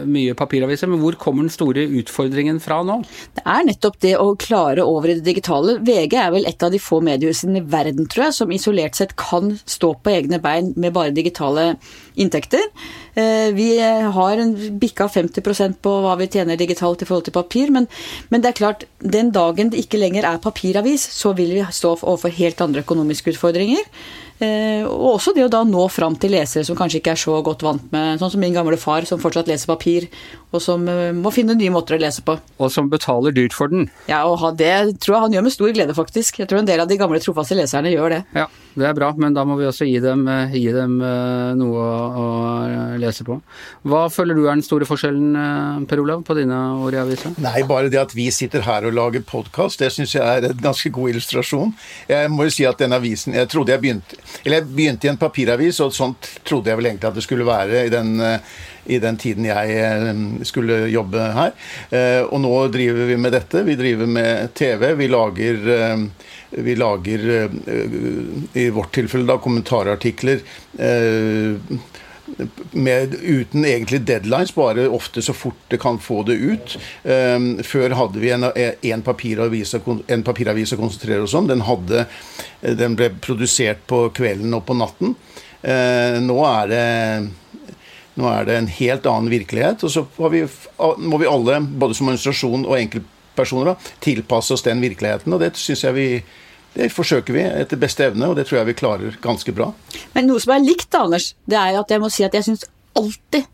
mye 0.05 0.36
papiraviser. 0.38 0.89
Men 0.91 1.01
hvor 1.01 1.17
kommer 1.19 1.46
den 1.46 1.53
store 1.53 1.88
utfordringen 2.00 2.62
fra 2.63 2.79
nå? 2.86 3.00
Det 3.38 3.43
er 3.46 3.65
nettopp 3.67 4.00
det 4.03 4.13
å 4.22 4.29
klare 4.39 4.86
over 4.86 5.12
i 5.12 5.17
det 5.19 5.25
digitale. 5.25 5.77
VG 5.86 6.17
er 6.22 6.34
vel 6.36 6.48
et 6.50 6.63
av 6.63 6.74
de 6.74 6.81
få 6.81 7.01
mediehusene 7.05 7.62
i 7.62 7.65
verden, 7.65 8.07
tror 8.12 8.27
jeg, 8.27 8.38
som 8.39 8.53
isolert 8.53 9.00
sett 9.00 9.15
kan 9.19 9.55
stå 9.67 9.93
på 10.01 10.13
egne 10.13 10.39
bein 10.43 10.74
med 10.75 10.95
bare 10.95 11.13
digitale 11.15 11.75
inntekter. 12.17 12.63
Eh, 13.17 13.50
vi 13.53 13.69
har 13.79 14.43
bikka 14.79 15.07
50% 15.12 15.81
på 15.83 15.95
hva 16.03 16.15
vi 16.19 16.29
tjener 16.31 16.59
digitalt 16.59 17.01
i 17.01 17.09
forhold 17.09 17.27
til 17.27 17.36
papir, 17.38 17.74
men, 17.74 17.89
men, 18.29 18.43
det 18.43 18.51
er 18.51 18.62
klart, 18.62 18.88
den 19.00 19.33
dagen 19.36 19.74
det 19.74 19.83
ikke 19.83 20.01
lenger 20.01 20.27
er 20.29 20.43
papiravis, 20.43 21.03
så 21.17 21.33
vil 21.38 21.53
vi 21.57 21.65
stå 21.71 21.97
overfor 21.97 22.33
helt 22.38 22.63
andre 22.63 22.86
økonomiske 22.86 23.36
utfordringer. 23.36 23.86
Eh, 24.38 24.86
og 24.86 25.15
også 25.15 25.33
det 25.33 25.47
å 25.47 25.50
da 25.50 25.63
nå 25.65 25.88
fram 25.89 26.13
til 26.21 26.36
lesere 26.36 26.62
som 26.67 26.77
kanskje 26.77 27.00
ikke 27.00 27.15
er 27.15 27.17
så 27.17 27.39
godt 27.41 27.63
vant 27.65 27.88
med 27.89 28.19
Sånn 28.21 28.36
som 28.36 28.43
min 28.43 28.53
gamle 28.53 28.77
far, 28.77 29.07
som 29.09 29.17
fortsatt 29.21 29.50
leser 29.50 29.71
papir, 29.71 30.05
og 30.53 30.62
som 30.62 30.86
eh, 30.91 31.09
må 31.17 31.33
finne 31.33 31.57
nye 31.57 31.74
måter 31.74 31.97
å 31.97 32.01
lese 32.03 32.21
på. 32.25 32.38
Og 32.62 32.69
som 32.74 32.91
betaler 32.91 33.33
dyrt 33.33 33.57
for 33.57 33.74
den. 33.74 33.89
Ja, 34.09 34.24
og 34.29 34.45
det 34.59 35.00
tror 35.01 35.15
jeg 35.15 35.25
han 35.25 35.38
gjør 35.38 35.47
med 35.47 35.57
stor 35.57 35.74
glede, 35.74 35.97
faktisk. 35.97 36.41
Jeg 36.43 36.51
tror 36.51 36.62
en 36.62 36.69
del 36.69 36.83
av 36.83 36.89
de 36.89 37.00
gamle 37.01 37.21
trofaste 37.24 37.57
leserne 37.57 37.93
gjør 37.93 38.13
det. 38.13 38.21
Ja, 38.38 38.45
det 38.77 38.88
er 38.89 38.98
bra, 38.98 39.12
men 39.17 39.36
da 39.36 39.43
må 39.48 39.57
vi 39.60 39.67
også 39.67 39.88
gi 39.89 39.98
dem, 40.03 40.27
eh, 40.31 40.55
gi 40.57 40.72
dem 40.75 40.98
noe 40.98 41.88
å, 42.22 42.27
lese 42.98 43.25
på. 43.27 43.36
Hva 43.88 44.07
føler 44.10 44.36
du 44.38 44.46
er 44.46 44.55
den 44.55 44.65
store 44.65 44.88
forskjellen, 44.88 45.86
Per 45.88 46.01
Olav, 46.01 46.24
på 46.25 46.36
dine 46.38 46.55
år 46.81 46.98
i 46.98 47.01
avisa? 47.01 47.31
Nei, 47.43 47.62
bare 47.67 47.91
det 47.93 48.00
at 48.01 48.15
vi 48.17 48.29
sitter 48.34 48.65
her 48.65 48.88
og 48.89 48.96
lager 48.98 49.24
podkast, 49.27 49.84
det 49.84 49.91
syns 49.93 50.15
jeg 50.17 50.25
er 50.25 50.50
en 50.50 50.63
ganske 50.63 50.89
god 50.93 51.13
illustrasjon. 51.13 51.74
Jeg 52.10 52.31
må 52.34 52.48
jo 52.48 52.55
si 52.55 52.65
at 52.67 52.79
den 52.81 52.96
avisen 52.96 53.36
Jeg 53.38 53.50
trodde 53.51 53.74
jeg 53.74 53.84
begynte 53.84 54.17
eller 54.43 54.62
jeg 54.62 54.69
begynte 54.72 55.07
i 55.07 55.12
en 55.12 55.19
papiravis, 55.19 55.81
og 55.84 55.93
sånt 55.96 56.29
trodde 56.48 56.72
jeg 56.72 56.79
vel 56.79 56.91
egentlig 56.91 57.10
at 57.10 57.17
det 57.17 57.25
skulle 57.25 57.48
være 57.48 57.86
i 57.88 57.93
den, 57.93 58.19
eh, 58.22 58.39
i 58.88 59.00
den 59.03 59.17
tiden 59.20 59.48
jeg 59.48 59.77
eh, 59.84 60.24
skulle 60.48 60.86
jobbe 60.91 61.27
her. 61.38 61.53
Eh, 61.91 62.24
og 62.24 62.41
nå 62.44 62.53
driver 62.74 63.12
vi 63.12 63.20
med 63.20 63.36
dette. 63.36 63.63
Vi 63.67 63.77
driver 63.79 64.10
med 64.10 64.53
TV. 64.58 64.94
Vi 65.00 65.12
lager 65.12 66.08
vi 66.50 66.74
lager 66.79 67.24
i 68.56 68.70
vårt 68.72 68.94
tilfelle 68.96 69.27
da 69.27 69.36
kommentarartikler 69.44 70.39
med, 72.72 73.15
uten 73.20 73.65
egentlig 73.65 74.00
deadlines, 74.08 74.53
bare 74.56 74.88
ofte 74.88 75.22
så 75.22 75.36
fort 75.36 75.60
det 75.67 75.79
kan 75.84 76.00
få 76.00 76.22
det 76.27 76.38
ut. 76.39 76.77
Før 77.67 77.96
hadde 78.00 78.24
vi 78.24 78.32
en, 78.32 79.03
papiravis, 79.03 79.75
papiravis, 80.24 80.74
å 80.75 80.79
konsentrere 80.79 81.27
oss 81.27 81.36
om. 81.36 81.50
Den, 81.51 81.65
hadde, 81.67 82.06
den, 82.63 82.96
ble 83.00 83.12
produsert 83.24 83.84
på 83.91 84.06
kvelden 84.15 84.56
og 84.56 84.63
på 84.67 84.77
natten. 84.79 85.17
Nå, 86.24 86.39
er 86.48 86.72
det, 86.72 86.86
nå 88.17 88.27
er 88.31 88.47
det 88.47 88.57
en 88.57 88.71
helt 88.79 89.05
annen 89.09 89.31
virkelighet. 89.31 89.86
Og 89.86 89.93
så 89.93 90.03
vi, 90.33 90.43
må 90.97 91.21
vi 91.21 91.29
alle, 91.29 91.62
både 91.62 91.97
som 91.97 92.09
administrasjon 92.09 92.65
og 92.65 92.75
enkeltpersoner, 92.79 93.77
tilpasse 94.03 94.57
oss 94.57 94.65
den 94.65 94.81
virkeligheten. 94.83 95.33
Og 95.33 95.43
det 95.43 95.53
syns 95.62 95.86
jeg 95.86 95.97
vi 95.97 96.09
det 96.77 96.91
forsøker 96.93 97.33
vi 97.33 97.41
etter 97.41 97.79
beste 97.81 98.05
evne, 98.05 98.27
og 98.29 98.36
det 98.38 98.43
tror 98.45 98.59
jeg 98.59 98.67
vi 98.67 98.77
klarer 98.77 99.15
ganske 99.24 99.53
bra. 99.55 99.71
Men 100.13 100.27
noe 100.29 100.41
som 100.43 100.53
er 100.53 100.62
likt, 100.62 100.93
Anders, 100.93 101.31
det 101.50 101.57
er 101.57 101.79
at 101.79 101.89
jeg 101.89 102.03
må 102.03 102.09
si 102.13 102.25
at 102.27 102.36
jeg 102.38 102.45
syns 102.45 102.67
alltid 102.97 103.47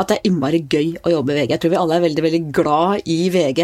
at 0.00 0.08
det 0.08 0.16
er 0.18 0.28
innmari 0.28 0.62
gøy 0.70 0.94
å 1.04 1.12
jobbe 1.12 1.34
i 1.34 1.42
VG. 1.42 1.52
Jeg 1.52 1.62
tror 1.62 1.72
vi 1.74 1.78
alle 1.80 1.98
er 1.98 2.04
veldig 2.06 2.24
veldig 2.24 2.40
glad 2.56 3.10
i 3.12 3.18
VG, 3.32 3.60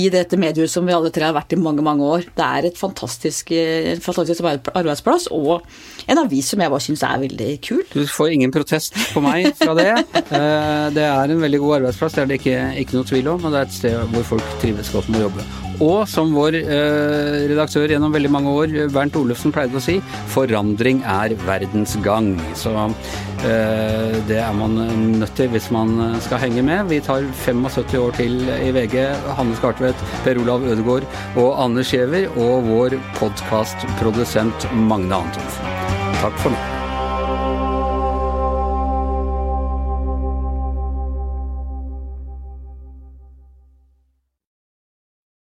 i 0.00 0.02
dette 0.12 0.38
mediehuset 0.40 0.78
som 0.78 0.86
vi 0.88 0.94
alle 0.94 1.12
tre 1.14 1.28
har 1.28 1.36
vært 1.36 1.54
i 1.54 1.60
mange 1.60 1.84
mange 1.86 2.06
år. 2.06 2.26
Det 2.36 2.46
er 2.46 2.68
et 2.70 2.80
fantastisk, 2.80 3.52
en 3.54 4.02
fantastisk 4.02 4.46
arbeidsplass 4.50 5.28
og 5.34 5.66
en 6.10 6.22
avis 6.24 6.50
som 6.50 6.62
jeg 6.62 6.72
bare 6.72 6.86
syns 6.86 7.06
er 7.06 7.22
veldig 7.22 7.50
kul. 7.66 7.84
Du 7.94 8.02
får 8.10 8.34
ingen 8.34 8.54
protest 8.54 8.98
på 9.14 9.22
meg 9.24 9.52
fra 9.60 9.76
det. 9.78 9.90
Eh, 10.30 10.86
det 10.94 11.02
er 11.02 11.32
en 11.32 11.42
veldig 11.42 11.58
god 11.62 11.74
arbeidsplass, 11.80 12.14
det 12.14 12.22
er 12.22 12.28
det 12.30 12.38
ikke, 12.38 12.58
ikke 12.84 12.96
noe 12.98 13.08
tvil 13.08 13.32
om. 13.32 13.48
Og 13.48 13.52
det 13.54 13.58
er 13.64 13.66
et 13.66 13.74
sted 13.80 14.14
hvor 14.14 14.30
folk 14.36 14.54
trives 14.62 14.92
godt 14.94 15.10
med 15.10 15.24
å 15.24 15.28
jobbe. 15.28 15.69
Og 15.80 16.04
som 16.10 16.34
vår 16.36 16.58
eh, 16.60 17.36
redaktør 17.50 17.88
gjennom 17.88 18.12
veldig 18.12 18.30
mange 18.32 18.52
år, 18.52 18.74
Bernt 18.92 19.16
Olufsen, 19.16 19.52
pleide 19.54 19.78
å 19.78 19.82
si, 19.82 19.96
forandring 20.32 21.00
er 21.08 21.34
verdens 21.46 21.96
gang. 22.04 22.34
Så 22.58 22.72
eh, 22.76 24.18
det 24.28 24.40
er 24.42 24.56
man 24.56 24.76
nødt 25.20 25.32
til 25.38 25.48
hvis 25.54 25.70
man 25.74 25.94
skal 26.24 26.42
henge 26.44 26.64
med. 26.66 26.90
Vi 26.92 27.00
tar 27.04 27.24
75 27.44 27.96
år 28.02 28.18
til 28.18 28.36
i 28.60 28.72
VG. 28.76 28.98
Hanne 29.38 29.56
Skartvedt, 29.60 30.04
Per 30.26 30.42
Olav 30.42 30.66
Ødegaard 30.68 31.08
og 31.40 31.54
Anne 31.64 31.86
Skjever, 31.86 32.28
og 32.36 32.68
vår 32.68 32.98
podkastprodusent 33.16 34.68
Magne 34.76 35.24
Antonsen. 35.24 35.80
Takk 36.20 36.44
for 36.44 36.52
nå. 36.52 36.69